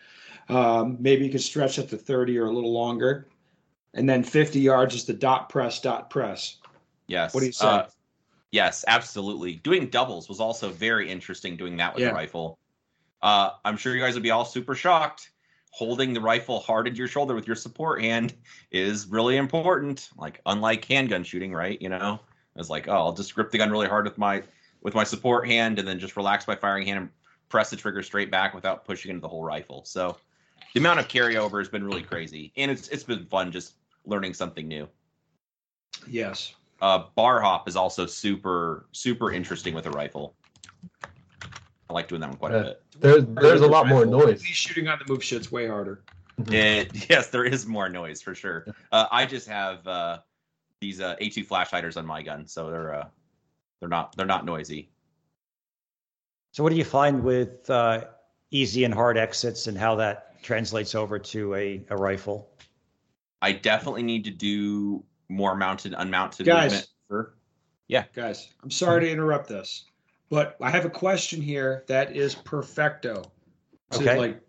Um, 0.49 0.97
maybe 0.99 1.25
you 1.25 1.31
could 1.31 1.41
stretch 1.41 1.79
it 1.79 1.89
to 1.89 1.97
30 1.97 2.37
or 2.37 2.47
a 2.47 2.51
little 2.51 2.73
longer. 2.73 3.27
And 3.93 4.07
then 4.07 4.23
50 4.23 4.59
yards 4.59 4.95
is 4.95 5.05
the 5.05 5.13
dot 5.13 5.49
press, 5.49 5.79
dot 5.81 6.09
press. 6.09 6.57
Yes. 7.07 7.33
What 7.33 7.41
do 7.41 7.45
you 7.47 7.51
say? 7.51 7.67
Uh, 7.67 7.85
Yes, 8.51 8.83
absolutely. 8.87 9.55
Doing 9.55 9.87
doubles 9.87 10.27
was 10.27 10.41
also 10.41 10.69
very 10.69 11.09
interesting. 11.09 11.55
Doing 11.55 11.77
that 11.77 11.95
with 11.95 12.03
yeah. 12.03 12.09
the 12.09 12.15
rifle. 12.15 12.59
Uh, 13.21 13.51
I'm 13.63 13.77
sure 13.77 13.95
you 13.95 14.01
guys 14.01 14.13
would 14.13 14.23
be 14.23 14.31
all 14.31 14.45
super 14.45 14.75
shocked. 14.75 15.31
Holding 15.71 16.11
the 16.11 16.19
rifle 16.19 16.59
hard 16.59 16.85
at 16.87 16.97
your 16.97 17.07
shoulder 17.07 17.33
with 17.33 17.47
your 17.47 17.55
support 17.55 18.01
hand 18.01 18.33
is 18.71 19.07
really 19.07 19.37
important. 19.37 20.09
Like 20.17 20.41
unlike 20.45 20.83
handgun 20.83 21.23
shooting, 21.23 21.53
right? 21.53 21.81
You 21.81 21.87
know, 21.87 22.19
it's 22.57 22.69
like, 22.69 22.89
oh, 22.89 22.93
I'll 22.93 23.13
just 23.13 23.33
grip 23.33 23.51
the 23.51 23.57
gun 23.57 23.71
really 23.71 23.87
hard 23.87 24.03
with 24.03 24.17
my 24.17 24.43
with 24.81 24.95
my 24.95 25.03
support 25.03 25.47
hand, 25.47 25.79
and 25.79 25.87
then 25.87 25.99
just 25.99 26.15
relax 26.15 26.47
my 26.47 26.55
firing 26.55 26.85
hand 26.85 26.99
and 26.99 27.09
press 27.49 27.69
the 27.69 27.75
trigger 27.75 28.01
straight 28.01 28.31
back 28.31 28.53
without 28.53 28.85
pushing 28.85 29.09
into 29.09 29.21
the 29.21 29.27
whole 29.27 29.43
rifle. 29.43 29.83
So 29.85 30.17
the 30.73 30.79
amount 30.79 30.99
of 30.99 31.07
carryover 31.07 31.59
has 31.59 31.69
been 31.69 31.83
really 31.83 32.03
crazy, 32.03 32.51
and 32.57 32.71
it's 32.71 32.87
it's 32.89 33.03
been 33.03 33.25
fun 33.25 33.51
just 33.51 33.73
learning 34.05 34.33
something 34.33 34.67
new. 34.67 34.87
Yes. 36.07 36.53
Uh, 36.81 37.03
bar 37.15 37.41
hop 37.41 37.67
is 37.67 37.75
also 37.75 38.05
super 38.05 38.87
super 38.91 39.31
interesting 39.31 39.75
with 39.75 39.85
a 39.85 39.91
rifle. 39.91 40.35
I 41.03 41.93
like 41.93 42.07
doing 42.07 42.21
that 42.21 42.29
one 42.29 42.37
quite 42.37 42.55
a 42.55 42.63
bit. 42.63 42.83
There's 42.99 43.25
there's 43.25 43.61
a 43.61 43.67
lot 43.67 43.87
more 43.87 44.05
noise. 44.05 44.41
Shooting 44.43 44.87
on 44.87 44.99
the 44.99 45.11
move 45.11 45.23
shit's 45.23 45.51
way 45.51 45.67
harder. 45.67 46.03
Mm-hmm. 46.39 46.53
It, 46.53 47.09
yes, 47.09 47.27
there 47.27 47.43
is 47.43 47.67
more 47.67 47.89
noise 47.89 48.21
for 48.21 48.33
sure. 48.33 48.65
Uh, 48.91 49.07
I 49.11 49.25
just 49.25 49.47
have 49.47 49.85
uh, 49.85 50.19
these 50.79 51.01
uh, 51.01 51.15
A2 51.21 51.45
flash 51.45 51.69
hiders 51.69 51.97
on 51.97 52.05
my 52.05 52.23
gun, 52.23 52.47
so 52.47 52.69
they're 52.71 52.95
uh, 52.95 53.07
they're 53.81 53.89
not 53.89 54.15
they're 54.15 54.25
not 54.25 54.45
noisy. 54.45 54.89
So, 56.51 56.63
what 56.63 56.69
do 56.69 56.77
you 56.77 56.85
find 56.85 57.23
with 57.23 57.69
uh, 57.69 58.05
easy 58.51 58.85
and 58.85 58.93
hard 58.93 59.17
exits, 59.17 59.67
and 59.67 59.77
how 59.77 59.95
that 59.95 60.41
translates 60.41 60.95
over 60.95 61.19
to 61.19 61.55
a, 61.55 61.83
a 61.89 61.97
rifle? 61.97 62.49
I 63.41 63.51
definitely 63.51 64.03
need 64.03 64.23
to 64.25 64.31
do 64.31 65.03
more 65.27 65.55
mounted, 65.55 65.93
unmounted 65.97 66.45
guys. 66.45 66.89
For, 67.07 67.33
yeah, 67.87 68.05
guys, 68.13 68.49
I'm 68.63 68.71
sorry 68.71 69.01
to 69.01 69.11
interrupt 69.11 69.49
this, 69.49 69.85
but 70.29 70.55
I 70.61 70.69
have 70.69 70.85
a 70.85 70.89
question 70.89 71.41
here 71.41 71.83
that 71.87 72.15
is 72.15 72.35
perfecto 72.35 73.23
to 73.91 73.99
okay. 73.99 74.17
like 74.17 74.41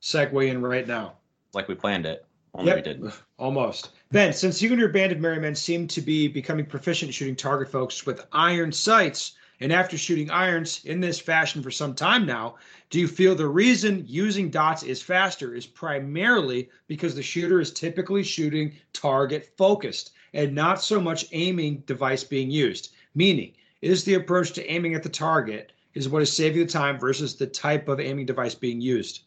segue 0.00 0.48
in 0.48 0.62
right 0.62 0.86
now. 0.86 1.14
Like 1.52 1.68
we 1.68 1.74
planned 1.74 2.06
it. 2.06 2.24
Only 2.54 2.68
yep, 2.68 2.76
we 2.76 2.82
did. 2.82 3.12
Almost. 3.38 3.90
Ben, 4.10 4.32
since 4.32 4.62
you 4.62 4.70
and 4.70 4.80
your 4.80 4.88
band 4.88 5.12
of 5.12 5.20
merry 5.20 5.38
men 5.38 5.54
seem 5.54 5.86
to 5.88 6.00
be 6.00 6.28
becoming 6.28 6.64
proficient 6.64 7.12
shooting 7.12 7.36
target 7.36 7.70
folks 7.70 8.06
with 8.06 8.26
iron 8.32 8.72
sights, 8.72 9.32
and 9.60 9.72
after 9.72 9.98
shooting 9.98 10.30
irons 10.30 10.84
in 10.84 11.00
this 11.00 11.18
fashion 11.18 11.62
for 11.62 11.70
some 11.70 11.94
time 11.94 12.24
now, 12.24 12.56
do 12.90 13.00
you 13.00 13.08
feel 13.08 13.34
the 13.34 13.46
reason 13.46 14.04
using 14.06 14.50
dots 14.50 14.82
is 14.82 15.02
faster 15.02 15.54
is 15.54 15.66
primarily 15.66 16.70
because 16.86 17.14
the 17.14 17.22
shooter 17.22 17.60
is 17.60 17.72
typically 17.72 18.22
shooting 18.22 18.72
target 18.92 19.52
focused? 19.56 20.12
and 20.34 20.54
not 20.54 20.82
so 20.82 21.00
much 21.00 21.26
aiming 21.32 21.82
device 21.86 22.24
being 22.24 22.50
used. 22.50 22.92
Meaning, 23.14 23.54
is 23.80 24.04
the 24.04 24.14
approach 24.14 24.52
to 24.52 24.70
aiming 24.70 24.94
at 24.94 25.02
the 25.02 25.08
target 25.08 25.72
is 25.94 26.08
what 26.08 26.22
is 26.22 26.32
saving 26.32 26.66
the 26.66 26.72
time 26.72 26.98
versus 26.98 27.36
the 27.36 27.46
type 27.46 27.88
of 27.88 28.00
aiming 28.00 28.26
device 28.26 28.54
being 28.54 28.80
used. 28.80 29.22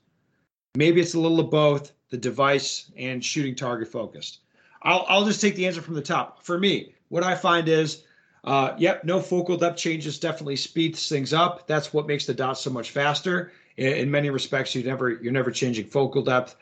Maybe 0.75 1.01
it's 1.01 1.13
a 1.13 1.19
little 1.19 1.39
of 1.39 1.49
both, 1.49 1.91
the 2.09 2.17
device 2.17 2.91
and 2.95 3.23
shooting 3.23 3.55
target 3.55 3.87
focused. 3.87 4.40
I'll, 4.83 5.05
I'll 5.07 5.25
just 5.25 5.41
take 5.41 5.55
the 5.55 5.67
answer 5.67 5.81
from 5.81 5.93
the 5.93 6.01
top. 6.01 6.43
For 6.43 6.57
me, 6.57 6.93
what 7.09 7.23
I 7.23 7.35
find 7.35 7.67
is, 7.67 8.03
uh, 8.43 8.73
yep, 8.77 9.03
no 9.03 9.19
focal 9.19 9.57
depth 9.57 9.77
changes 9.77 10.19
definitely 10.19 10.55
speeds 10.55 11.07
things 11.07 11.33
up. 11.33 11.67
That's 11.67 11.93
what 11.93 12.07
makes 12.07 12.25
the 12.25 12.33
dots 12.33 12.61
so 12.61 12.69
much 12.69 12.91
faster. 12.91 13.51
In, 13.77 13.93
in 13.93 14.11
many 14.11 14.29
respects, 14.29 14.73
you 14.73 14.83
never 14.83 15.11
you're 15.11 15.31
never 15.31 15.51
changing 15.51 15.85
focal 15.85 16.23
depth. 16.23 16.55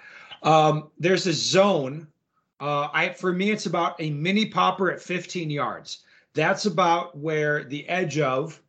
Um, 0.43 0.89
there's 0.99 1.27
a 1.27 1.33
zone 1.33 2.07
uh, 2.59 2.89
I 2.91 3.09
for 3.09 3.31
me, 3.31 3.51
it's 3.51 3.65
about 3.65 3.95
a 3.99 4.09
mini 4.09 4.45
popper 4.45 4.91
at 4.91 5.01
15 5.01 5.49
yards. 5.49 5.99
That's 6.33 6.65
about 6.65 7.17
where 7.17 7.63
the 7.63 7.87
edge 7.87 8.19
of, 8.19 8.61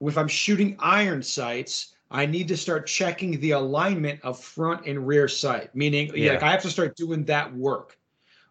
if 0.00 0.18
I'm 0.18 0.28
shooting 0.28 0.76
iron 0.78 1.22
sights, 1.22 1.94
I 2.10 2.26
need 2.26 2.48
to 2.48 2.56
start 2.56 2.86
checking 2.86 3.40
the 3.40 3.52
alignment 3.52 4.20
of 4.22 4.38
front 4.38 4.86
and 4.86 5.06
rear 5.06 5.26
sight. 5.26 5.74
Meaning, 5.74 6.12
yeah. 6.14 6.32
like 6.32 6.42
I 6.42 6.50
have 6.50 6.62
to 6.62 6.70
start 6.70 6.96
doing 6.96 7.24
that 7.24 7.52
work. 7.54 7.98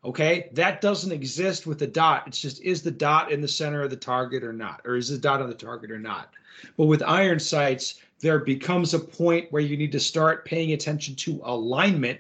Okay, 0.05 0.49
that 0.51 0.81
doesn't 0.81 1.11
exist 1.11 1.65
with 1.65 1.79
the 1.79 1.87
dot. 1.87 2.27
It's 2.27 2.41
just 2.41 2.61
is 2.61 2.81
the 2.81 2.91
dot 2.91 3.31
in 3.31 3.39
the 3.39 3.47
center 3.47 3.81
of 3.81 3.89
the 3.89 3.95
target 3.95 4.43
or 4.43 4.51
not, 4.51 4.81
or 4.83 4.95
is 4.95 5.09
the 5.09 5.17
dot 5.17 5.41
on 5.41 5.47
the 5.47 5.55
target 5.55 5.91
or 5.91 5.99
not. 5.99 6.33
But 6.77 6.85
with 6.85 7.01
iron 7.03 7.39
sights, 7.39 8.01
there 8.19 8.39
becomes 8.39 8.93
a 8.93 8.99
point 8.99 9.51
where 9.51 9.61
you 9.61 9.77
need 9.77 9.91
to 9.91 9.99
start 9.99 10.45
paying 10.45 10.71
attention 10.71 11.15
to 11.15 11.41
alignment 11.43 12.19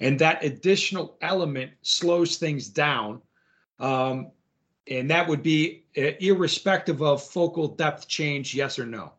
and 0.00 0.18
that 0.18 0.44
additional 0.44 1.16
element 1.22 1.70
slows 1.82 2.36
things 2.36 2.68
down 2.68 3.22
um, 3.78 4.30
and 4.88 5.08
that 5.10 5.26
would 5.26 5.42
be 5.42 5.84
uh, 5.96 6.10
irrespective 6.20 7.02
of 7.02 7.22
focal 7.22 7.68
depth 7.68 8.08
change 8.08 8.54
yes 8.54 8.78
or 8.78 8.84
no 8.84 9.12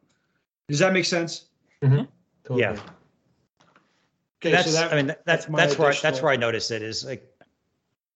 does 0.67 0.79
that 0.79 0.93
make 0.93 1.05
sense 1.05 1.45
mm-hmm. 1.81 2.03
totally. 2.43 2.61
yeah 2.61 2.79
Okay, 4.41 4.51
that's 4.51 4.71
so 4.71 4.73
that, 4.73 4.91
I 4.91 4.95
mean 4.97 5.07
that, 5.07 5.25
that's 5.25 5.45
that's 5.45 5.49
my 5.49 5.57
that's 5.59 5.79
where 5.79 5.91
I, 5.91 5.95
that's 6.03 6.21
where 6.21 6.31
I 6.31 6.35
notice 6.35 6.69
it 6.69 6.83
is 6.83 7.05
like 7.05 7.25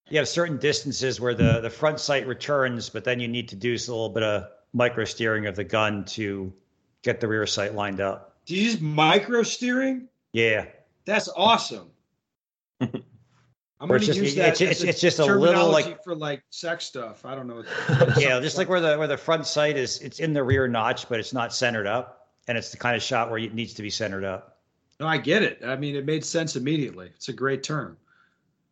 you 0.09 0.17
have 0.17 0.27
certain 0.27 0.57
distances 0.57 1.19
where 1.21 1.33
the 1.33 1.59
the 1.61 1.69
front 1.69 1.99
sight 1.99 2.27
returns, 2.27 2.89
but 2.89 3.03
then 3.03 3.19
you 3.19 3.27
need 3.27 3.49
to 3.49 3.55
do 3.55 3.73
a 3.73 3.77
little 3.77 4.09
bit 4.09 4.23
of 4.23 4.47
micro 4.73 5.05
steering 5.05 5.45
of 5.47 5.55
the 5.55 5.63
gun 5.63 6.05
to 6.05 6.53
get 7.01 7.19
the 7.19 7.27
rear 7.27 7.45
sight 7.45 7.73
lined 7.75 7.99
up. 8.01 8.35
do 8.45 8.55
you 8.55 8.63
use 8.63 8.79
micro 8.81 9.43
steering? 9.43 10.07
Yeah, 10.33 10.65
That's 11.05 11.29
awesome. 11.35 11.89
I'm 13.81 13.87
going 13.87 14.01
to 14.01 14.07
use 14.07 14.35
it's- 14.35 14.35
that 14.35 14.61
it's- 14.61 14.81
as 14.81 14.83
it's 14.83 15.01
just 15.01 15.19
a 15.19 15.25
little, 15.25 15.69
like- 15.71 16.03
for 16.03 16.13
like 16.15 16.43
sex 16.49 16.85
stuff. 16.85 17.25
I 17.25 17.33
don't 17.35 17.47
know. 17.47 17.63
yeah, 18.17 18.39
just 18.41 18.57
like 18.57 18.67
where 18.69 18.81
the 18.81 18.97
where 18.97 19.07
the 19.07 19.17
front 19.17 19.47
sight 19.47 19.77
is, 19.77 19.99
it's 20.01 20.19
in 20.19 20.33
the 20.33 20.43
rear 20.43 20.67
notch, 20.67 21.07
but 21.07 21.19
it's 21.19 21.33
not 21.33 21.53
centered 21.53 21.87
up, 21.87 22.27
and 22.47 22.57
it's 22.57 22.71
the 22.71 22.77
kind 22.77 22.95
of 22.95 23.01
shot 23.01 23.29
where 23.29 23.39
it 23.39 23.53
needs 23.53 23.73
to 23.75 23.81
be 23.81 23.89
centered 23.89 24.25
up. 24.25 24.57
No, 24.99 25.07
I 25.07 25.17
get 25.17 25.43
it. 25.43 25.61
I 25.65 25.77
mean, 25.77 25.95
it 25.95 26.05
made 26.05 26.25
sense 26.25 26.57
immediately. 26.57 27.09
It's 27.15 27.29
a 27.29 27.33
great 27.33 27.63
term. 27.63 27.97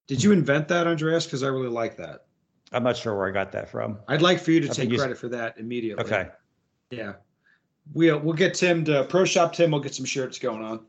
Did 0.07 0.23
you 0.23 0.31
invent 0.31 0.67
that, 0.69 0.87
Andreas? 0.87 1.25
Because 1.25 1.43
I 1.43 1.47
really 1.47 1.67
like 1.69 1.97
that. 1.97 2.25
I'm 2.71 2.83
not 2.83 2.97
sure 2.97 3.15
where 3.17 3.27
I 3.27 3.31
got 3.31 3.51
that 3.53 3.69
from. 3.69 3.99
I'd 4.07 4.21
like 4.21 4.39
for 4.39 4.51
you 4.51 4.59
to 4.61 4.69
I've 4.69 4.75
take 4.75 4.89
using- 4.89 4.99
credit 4.99 5.17
for 5.17 5.29
that 5.29 5.57
immediately. 5.57 6.03
Okay, 6.03 6.29
Yeah. 6.91 7.13
We'll 7.93 8.19
we'll 8.19 8.33
get 8.33 8.53
Tim 8.53 8.83
to 8.85 9.05
Pro 9.05 9.23
Shop 9.23 9.53
Tim. 9.53 9.71
We'll 9.71 9.79
get 9.79 9.95
some 9.95 10.03
shirts 10.05 10.37
going 10.37 10.61
on. 10.61 10.81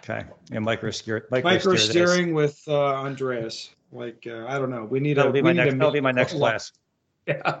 okay, 0.00 0.24
and 0.50 0.64
micro 0.64 0.90
steer, 0.90 1.28
micro, 1.30 1.50
Micro 1.52 1.76
steering 1.76 2.34
with 2.34 2.60
uh, 2.66 2.94
Andreas. 2.94 3.70
Like 3.92 4.26
uh, 4.28 4.46
I 4.48 4.58
don't 4.58 4.70
know. 4.70 4.84
We 4.84 4.98
need 4.98 5.18
That'll 5.18 5.30
a, 5.30 5.32
be 5.32 5.40
we 5.40 5.42
my 5.42 5.52
need 5.52 5.60
a 5.60 5.64
next. 5.66 5.78
That'll 5.78 5.92
be 5.92 6.00
my 6.00 6.10
next 6.12 6.32
class. 6.32 6.72
Yeah. 7.28 7.60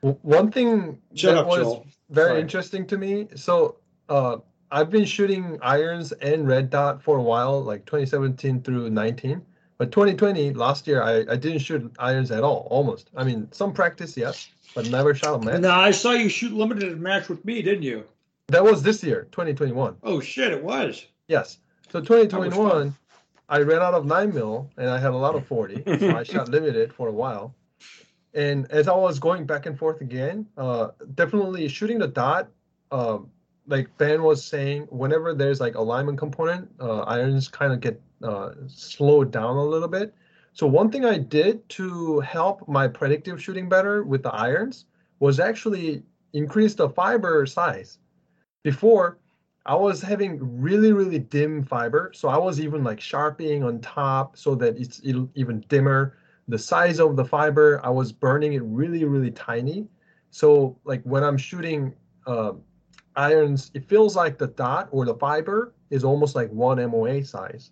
One 0.00 0.50
thing 0.50 0.98
Shut 1.14 1.34
that 1.34 1.40
up, 1.42 1.46
was 1.48 1.58
Joel. 1.58 1.86
very 2.08 2.28
Sorry. 2.30 2.40
interesting 2.40 2.86
to 2.86 2.96
me. 2.96 3.28
So, 3.34 3.76
uh, 4.08 4.36
I've 4.70 4.88
been 4.90 5.04
shooting 5.04 5.58
irons 5.60 6.12
and 6.12 6.46
red 6.48 6.70
dot 6.70 7.02
for 7.02 7.18
a 7.18 7.22
while, 7.22 7.60
like 7.62 7.84
2017 7.84 8.62
through 8.62 8.88
19. 8.88 9.42
But 9.78 9.92
2020, 9.92 10.54
last 10.54 10.88
year, 10.88 11.02
I, 11.02 11.20
I 11.20 11.36
didn't 11.36 11.60
shoot 11.60 11.92
irons 12.00 12.32
at 12.32 12.42
all, 12.42 12.66
almost. 12.68 13.10
I 13.16 13.22
mean, 13.22 13.48
some 13.52 13.72
practice, 13.72 14.16
yes, 14.16 14.48
but 14.74 14.90
never 14.90 15.14
shot 15.14 15.40
a 15.40 15.44
match. 15.44 15.60
Now 15.60 15.80
I 15.80 15.92
saw 15.92 16.10
you 16.12 16.28
shoot 16.28 16.52
limited 16.52 17.00
match 17.00 17.28
with 17.28 17.44
me, 17.44 17.62
didn't 17.62 17.84
you? 17.84 18.04
That 18.48 18.64
was 18.64 18.82
this 18.82 19.04
year, 19.04 19.28
2021. 19.30 19.96
Oh 20.02 20.20
shit, 20.20 20.52
it 20.52 20.64
was. 20.64 21.06
Yes. 21.28 21.58
So 21.90 22.00
2021, 22.00 22.94
I 23.48 23.58
ran 23.60 23.80
out 23.80 23.94
of 23.94 24.04
9 24.04 24.34
mil 24.34 24.68
and 24.76 24.90
I 24.90 24.98
had 24.98 25.12
a 25.12 25.16
lot 25.16 25.36
of 25.36 25.46
40. 25.46 25.82
so 25.98 26.10
I 26.16 26.22
shot 26.24 26.48
limited 26.48 26.92
for 26.92 27.08
a 27.08 27.12
while. 27.12 27.54
And 28.34 28.70
as 28.70 28.88
I 28.88 28.94
was 28.94 29.18
going 29.18 29.46
back 29.46 29.66
and 29.66 29.78
forth 29.78 30.00
again, 30.00 30.46
uh, 30.56 30.88
definitely 31.14 31.68
shooting 31.68 31.98
the 31.98 32.08
dot, 32.08 32.48
uh, 32.90 33.18
like 33.66 33.96
Ben 33.98 34.22
was 34.22 34.44
saying, 34.44 34.82
whenever 34.90 35.34
there's 35.34 35.60
like 35.60 35.74
alignment 35.76 36.18
component, 36.18 36.68
uh, 36.80 37.00
irons 37.00 37.48
kind 37.48 37.72
of 37.72 37.80
get 37.80 38.00
uh, 38.22 38.50
slowed 38.66 39.30
down 39.30 39.56
a 39.56 39.64
little 39.64 39.88
bit. 39.88 40.14
So 40.52 40.66
one 40.66 40.90
thing 40.90 41.04
I 41.04 41.18
did 41.18 41.68
to 41.70 42.20
help 42.20 42.66
my 42.68 42.88
predictive 42.88 43.42
shooting 43.42 43.68
better 43.68 44.02
with 44.02 44.22
the 44.22 44.34
irons 44.34 44.86
was 45.20 45.40
actually 45.40 46.02
increase 46.32 46.74
the 46.74 46.88
fiber 46.88 47.46
size. 47.46 47.98
Before, 48.64 49.18
I 49.66 49.74
was 49.74 50.00
having 50.00 50.38
really, 50.40 50.92
really 50.92 51.18
dim 51.18 51.62
fiber. 51.62 52.10
So 52.14 52.28
I 52.28 52.38
was 52.38 52.58
even 52.60 52.82
like 52.82 53.00
sharpening 53.00 53.62
on 53.62 53.80
top 53.80 54.36
so 54.36 54.54
that 54.56 54.78
it's 54.78 55.00
even 55.04 55.64
dimmer. 55.68 56.16
The 56.48 56.58
size 56.58 56.98
of 56.98 57.16
the 57.16 57.24
fiber, 57.24 57.80
I 57.84 57.90
was 57.90 58.10
burning 58.10 58.54
it 58.54 58.62
really, 58.64 59.04
really 59.04 59.30
tiny. 59.30 59.86
So 60.30 60.78
like 60.84 61.02
when 61.02 61.22
I'm 61.22 61.36
shooting 61.36 61.94
uh, 62.26 62.52
irons, 63.14 63.70
it 63.74 63.84
feels 63.84 64.16
like 64.16 64.38
the 64.38 64.46
dot 64.48 64.88
or 64.90 65.04
the 65.04 65.14
fiber 65.14 65.74
is 65.90 66.02
almost 66.02 66.34
like 66.34 66.50
one 66.50 66.78
MOA 66.90 67.24
size. 67.24 67.70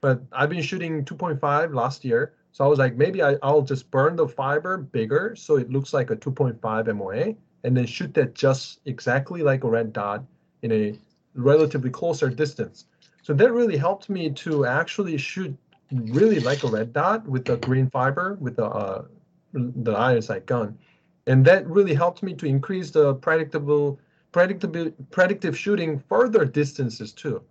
But 0.00 0.22
I've 0.32 0.50
been 0.50 0.62
shooting 0.62 1.04
2.5 1.04 1.74
last 1.74 2.04
year. 2.04 2.34
So 2.52 2.64
I 2.64 2.68
was 2.68 2.78
like, 2.78 2.96
maybe 2.96 3.22
I, 3.22 3.36
I'll 3.42 3.62
just 3.62 3.90
burn 3.90 4.16
the 4.16 4.26
fiber 4.26 4.78
bigger 4.78 5.34
so 5.36 5.56
it 5.56 5.70
looks 5.70 5.92
like 5.92 6.10
a 6.10 6.16
2.5 6.16 6.96
MOA 6.96 7.34
and 7.64 7.76
then 7.76 7.86
shoot 7.86 8.14
that 8.14 8.34
just 8.34 8.80
exactly 8.86 9.42
like 9.42 9.64
a 9.64 9.68
red 9.68 9.92
dot 9.92 10.24
in 10.62 10.72
a 10.72 10.98
relatively 11.34 11.90
closer 11.90 12.28
distance. 12.28 12.86
So 13.22 13.34
that 13.34 13.52
really 13.52 13.76
helped 13.76 14.08
me 14.08 14.30
to 14.30 14.66
actually 14.66 15.16
shoot 15.18 15.56
really 15.90 16.40
like 16.40 16.64
a 16.64 16.68
red 16.68 16.92
dot 16.92 17.26
with 17.26 17.44
the 17.44 17.56
green 17.56 17.90
fiber 17.90 18.34
with 18.40 18.56
the 18.56 18.66
uh, 18.66 19.04
the 19.52 19.92
iron 19.92 20.22
sight 20.22 20.46
gun, 20.46 20.78
and 21.26 21.44
that 21.44 21.66
really 21.66 21.94
helped 21.94 22.22
me 22.22 22.34
to 22.34 22.46
increase 22.46 22.90
the 22.90 23.14
predictable 23.14 23.98
predictable 24.32 24.90
predictive 25.10 25.56
shooting 25.58 25.98
further 25.98 26.44
distances 26.44 27.12
too. 27.12 27.42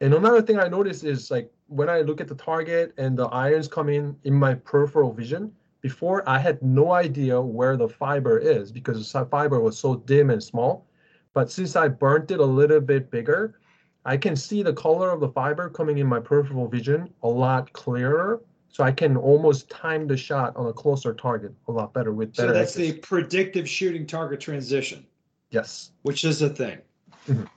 And 0.00 0.14
another 0.14 0.42
thing 0.42 0.58
I 0.58 0.68
noticed 0.68 1.04
is 1.04 1.30
like 1.30 1.50
when 1.70 1.88
I 1.88 2.00
look 2.00 2.20
at 2.20 2.26
the 2.26 2.34
target 2.34 2.92
and 2.98 3.16
the 3.16 3.26
irons 3.26 3.68
come 3.68 3.88
in 3.88 4.16
in 4.24 4.34
my 4.34 4.54
peripheral 4.54 5.12
vision. 5.12 5.52
Before 5.82 6.28
I 6.28 6.38
had 6.38 6.60
no 6.62 6.92
idea 6.92 7.40
where 7.40 7.76
the 7.76 7.88
fiber 7.88 8.38
is 8.38 8.70
because 8.70 9.10
the 9.10 9.24
fiber 9.26 9.60
was 9.60 9.78
so 9.78 9.96
dim 9.96 10.28
and 10.30 10.42
small. 10.42 10.86
But 11.32 11.50
since 11.50 11.76
I 11.76 11.88
burnt 11.88 12.32
it 12.32 12.40
a 12.40 12.44
little 12.44 12.80
bit 12.80 13.10
bigger, 13.10 13.60
I 14.04 14.16
can 14.16 14.34
see 14.34 14.62
the 14.62 14.72
color 14.72 15.10
of 15.10 15.20
the 15.20 15.28
fiber 15.28 15.70
coming 15.70 15.98
in 15.98 16.06
my 16.06 16.18
peripheral 16.18 16.66
vision 16.68 17.08
a 17.22 17.28
lot 17.28 17.72
clearer. 17.72 18.42
So 18.68 18.84
I 18.84 18.92
can 18.92 19.16
almost 19.16 19.70
time 19.70 20.06
the 20.06 20.16
shot 20.16 20.54
on 20.56 20.66
a 20.66 20.72
closer 20.72 21.14
target 21.14 21.54
a 21.68 21.72
lot 21.72 21.94
better 21.94 22.12
with 22.12 22.36
better. 22.36 22.48
So 22.48 22.54
that's 22.54 22.74
the 22.74 22.94
predictive 22.94 23.68
shooting 23.68 24.06
target 24.06 24.40
transition, 24.40 25.06
yes. 25.50 25.92
which 26.02 26.24
is 26.24 26.42
a 26.42 26.48
thing. 26.50 26.78
Mhm. 27.26 27.48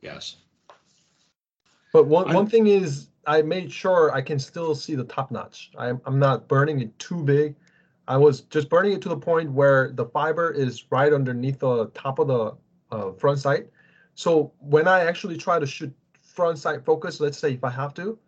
Yes. 0.00 0.36
But 1.92 2.06
one, 2.06 2.26
I'm- 2.26 2.34
one 2.34 2.46
thing 2.48 2.66
is, 2.66 3.08
I 3.26 3.42
made 3.42 3.72
sure 3.72 4.12
I 4.12 4.20
can 4.20 4.38
still 4.38 4.74
see 4.74 4.94
the 4.94 5.04
top 5.04 5.30
notch. 5.30 5.70
I'm, 5.78 6.00
I'm 6.06 6.18
not 6.18 6.48
burning 6.48 6.80
it 6.80 6.98
too 6.98 7.22
big. 7.22 7.54
I 8.08 8.16
was 8.16 8.42
just 8.42 8.68
burning 8.68 8.92
it 8.92 9.02
to 9.02 9.08
the 9.08 9.16
point 9.16 9.50
where 9.52 9.92
the 9.92 10.06
fiber 10.06 10.50
is 10.50 10.84
right 10.90 11.12
underneath 11.12 11.60
the 11.60 11.86
top 11.94 12.18
of 12.18 12.26
the 12.28 12.56
uh, 12.90 13.12
front 13.12 13.38
sight. 13.38 13.68
So 14.14 14.52
when 14.58 14.88
I 14.88 15.04
actually 15.04 15.36
try 15.36 15.58
to 15.58 15.66
shoot 15.66 15.92
front 16.20 16.58
sight 16.58 16.84
focus, 16.84 17.20
let's 17.20 17.38
say 17.38 17.52
if 17.52 17.62
I 17.62 17.70
have 17.70 17.94
to, 17.94 18.18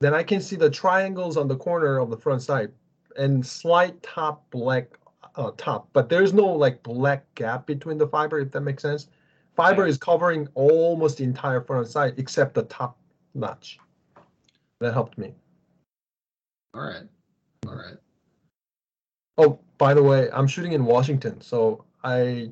then 0.00 0.14
I 0.14 0.22
can 0.22 0.40
see 0.40 0.56
the 0.56 0.68
triangles 0.68 1.36
on 1.36 1.48
the 1.48 1.56
corner 1.56 1.98
of 1.98 2.10
the 2.10 2.16
front 2.16 2.42
sight 2.42 2.70
and 3.16 3.44
slight 3.44 4.02
top 4.02 4.48
black 4.50 4.98
uh, 5.36 5.52
top. 5.56 5.88
But 5.92 6.08
there's 6.08 6.34
no 6.34 6.46
like 6.46 6.82
black 6.82 7.24
gap 7.34 7.66
between 7.66 7.98
the 7.98 8.06
fiber, 8.06 8.40
if 8.40 8.52
that 8.52 8.60
makes 8.60 8.82
sense. 8.82 9.08
Fiber 9.56 9.84
Yeah. 9.84 9.90
is 9.90 9.98
covering 9.98 10.48
almost 10.54 11.18
the 11.18 11.24
entire 11.24 11.60
front 11.60 11.86
sight 11.88 12.14
except 12.18 12.54
the 12.54 12.64
top 12.64 12.98
notch. 13.34 13.78
That 14.82 14.94
helped 14.94 15.16
me. 15.16 15.32
All 16.74 16.80
right. 16.80 17.04
All 17.68 17.76
right. 17.76 17.94
Oh, 19.38 19.60
by 19.78 19.94
the 19.94 20.02
way, 20.02 20.28
I'm 20.32 20.48
shooting 20.48 20.72
in 20.72 20.84
Washington, 20.84 21.40
so 21.40 21.84
I 22.02 22.50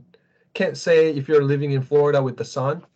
can't 0.54 0.76
say 0.76 1.10
if 1.10 1.26
you're 1.26 1.42
living 1.42 1.72
in 1.72 1.82
Florida 1.82 2.22
with 2.22 2.36
the 2.36 2.44
sun, 2.44 2.86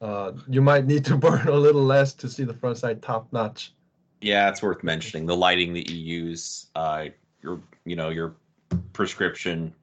uh, 0.00 0.34
you 0.48 0.62
might 0.62 0.86
need 0.86 1.04
to 1.06 1.16
burn 1.26 1.48
a 1.48 1.56
little 1.56 1.82
less 1.82 2.12
to 2.14 2.28
see 2.28 2.44
the 2.44 2.54
front 2.54 2.78
side 2.78 3.02
top 3.02 3.26
notch. 3.32 3.72
Yeah, 4.20 4.48
it's 4.50 4.62
worth 4.62 4.84
mentioning 4.84 5.26
the 5.26 5.36
lighting 5.36 5.74
that 5.74 5.90
you 5.90 5.96
use, 5.96 6.66
uh, 6.76 7.06
your 7.42 7.60
you 7.84 7.96
know 7.96 8.10
your 8.10 8.36
prescription, 8.92 9.74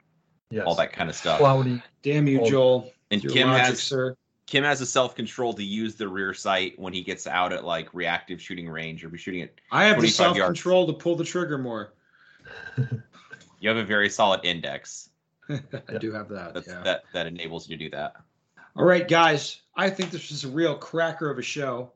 Yes. 0.50 0.64
all 0.66 0.76
that 0.76 0.94
kind 0.94 1.10
of 1.10 1.16
stuff. 1.18 1.40
Cloudy. 1.40 1.82
Damn 2.04 2.26
you, 2.28 2.42
Joel. 2.46 2.90
and 3.12 3.22
Your 3.22 3.34
Kim 3.34 3.50
logic, 3.50 3.66
has 3.66 3.84
sir. 3.84 4.16
Kim 4.46 4.64
has 4.64 4.80
the 4.80 4.86
self 4.86 5.16
control 5.16 5.54
to 5.54 5.64
use 5.64 5.96
the 5.96 6.08
rear 6.08 6.34
sight 6.34 6.78
when 6.78 6.94
he 6.94 7.02
gets 7.02 7.28
out 7.28 7.54
at 7.54 7.64
like 7.64 7.94
reactive 7.94 8.42
shooting 8.42 8.70
range 8.70 9.04
or 9.04 9.10
be 9.10 9.18
shooting 9.18 9.42
it. 9.42 9.60
I 9.72 9.86
have 9.86 10.02
the 10.02 10.10
self 10.10 10.38
control 10.38 10.88
to 10.88 10.94
pull 10.94 11.16
the 11.16 11.24
trigger 11.24 11.58
more. 11.58 11.94
You 13.60 13.70
have 13.70 13.78
a 13.78 13.86
very 13.86 14.10
solid 14.10 14.42
index 14.44 15.10
I 15.50 15.98
do 15.98 16.12
have 16.12 16.30
that. 16.30 16.54
that's, 16.54 16.68
yeah. 16.68 16.82
that 16.84 17.04
that 17.14 17.28
enables 17.28 17.70
you 17.70 17.78
to 17.78 17.84
do 17.84 17.90
that. 17.92 18.16
All 18.76 18.86
right, 18.86 19.08
guys. 19.08 19.62
I 19.76 19.90
think 19.90 20.12
this 20.12 20.30
was 20.30 20.44
a 20.44 20.50
real 20.50 20.76
cracker 20.76 21.30
of 21.30 21.38
a 21.38 21.44
show, 21.44 21.92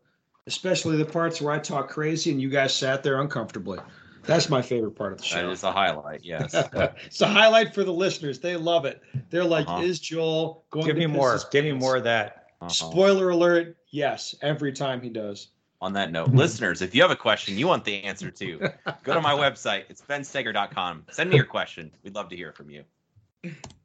especially 0.47 0.97
the 0.97 1.05
parts 1.05 1.41
where 1.41 1.53
I 1.53 1.59
talk 1.59 1.89
crazy 1.89 2.31
and 2.31 2.41
you 2.41 2.49
guys 2.49 2.73
sat 2.73 3.03
there 3.03 3.21
uncomfortably. 3.21 3.79
That's 4.27 4.49
my 4.49 4.61
favorite 4.61 4.91
part 4.91 5.13
of 5.13 5.17
the 5.19 5.23
show. 5.23 5.49
is 5.49 5.63
a 5.63 5.71
highlight. 5.71 6.23
Yes. 6.23 6.53
it's 7.05 7.21
a 7.21 7.27
highlight 7.27 7.73
for 7.73 7.83
the 7.83 7.93
listeners. 7.93 8.39
They 8.39 8.55
love 8.57 8.85
it. 8.85 9.01
They're 9.29 9.43
like, 9.43 9.67
Uh-huh. 9.67 9.81
"Is 9.81 9.99
Joel 9.99 10.65
going 10.69 10.85
Give 10.85 10.95
to 10.95 10.99
me 10.99 11.07
more. 11.07 11.33
his 11.33 11.45
Give 11.45 11.65
me 11.65 11.71
more 11.71 11.97
of 11.97 12.03
that. 12.03 12.47
Uh-huh. 12.61 12.69
Spoiler 12.69 13.29
alert: 13.31 13.77
Yes, 13.89 14.35
every 14.41 14.71
time 14.73 15.01
he 15.01 15.09
does. 15.09 15.47
On 15.79 15.93
that 15.93 16.11
note, 16.11 16.29
listeners, 16.29 16.81
if 16.81 16.95
you 16.95 17.01
have 17.03 17.11
a 17.11 17.15
question 17.15 17.55
you 17.57 17.67
want 17.67 17.83
the 17.85 18.03
answer 18.03 18.31
to, 18.31 18.57
go 19.03 19.13
to 19.13 19.21
my 19.21 19.33
website. 19.33 19.83
It's 19.89 20.01
benstoeger.com. 20.01 21.05
Send 21.11 21.29
me 21.29 21.35
your 21.35 21.45
question. 21.45 21.91
We'd 22.03 22.15
love 22.15 22.29
to 22.29 22.35
hear 22.35 22.51
from 22.51 22.71
you. 22.71 22.83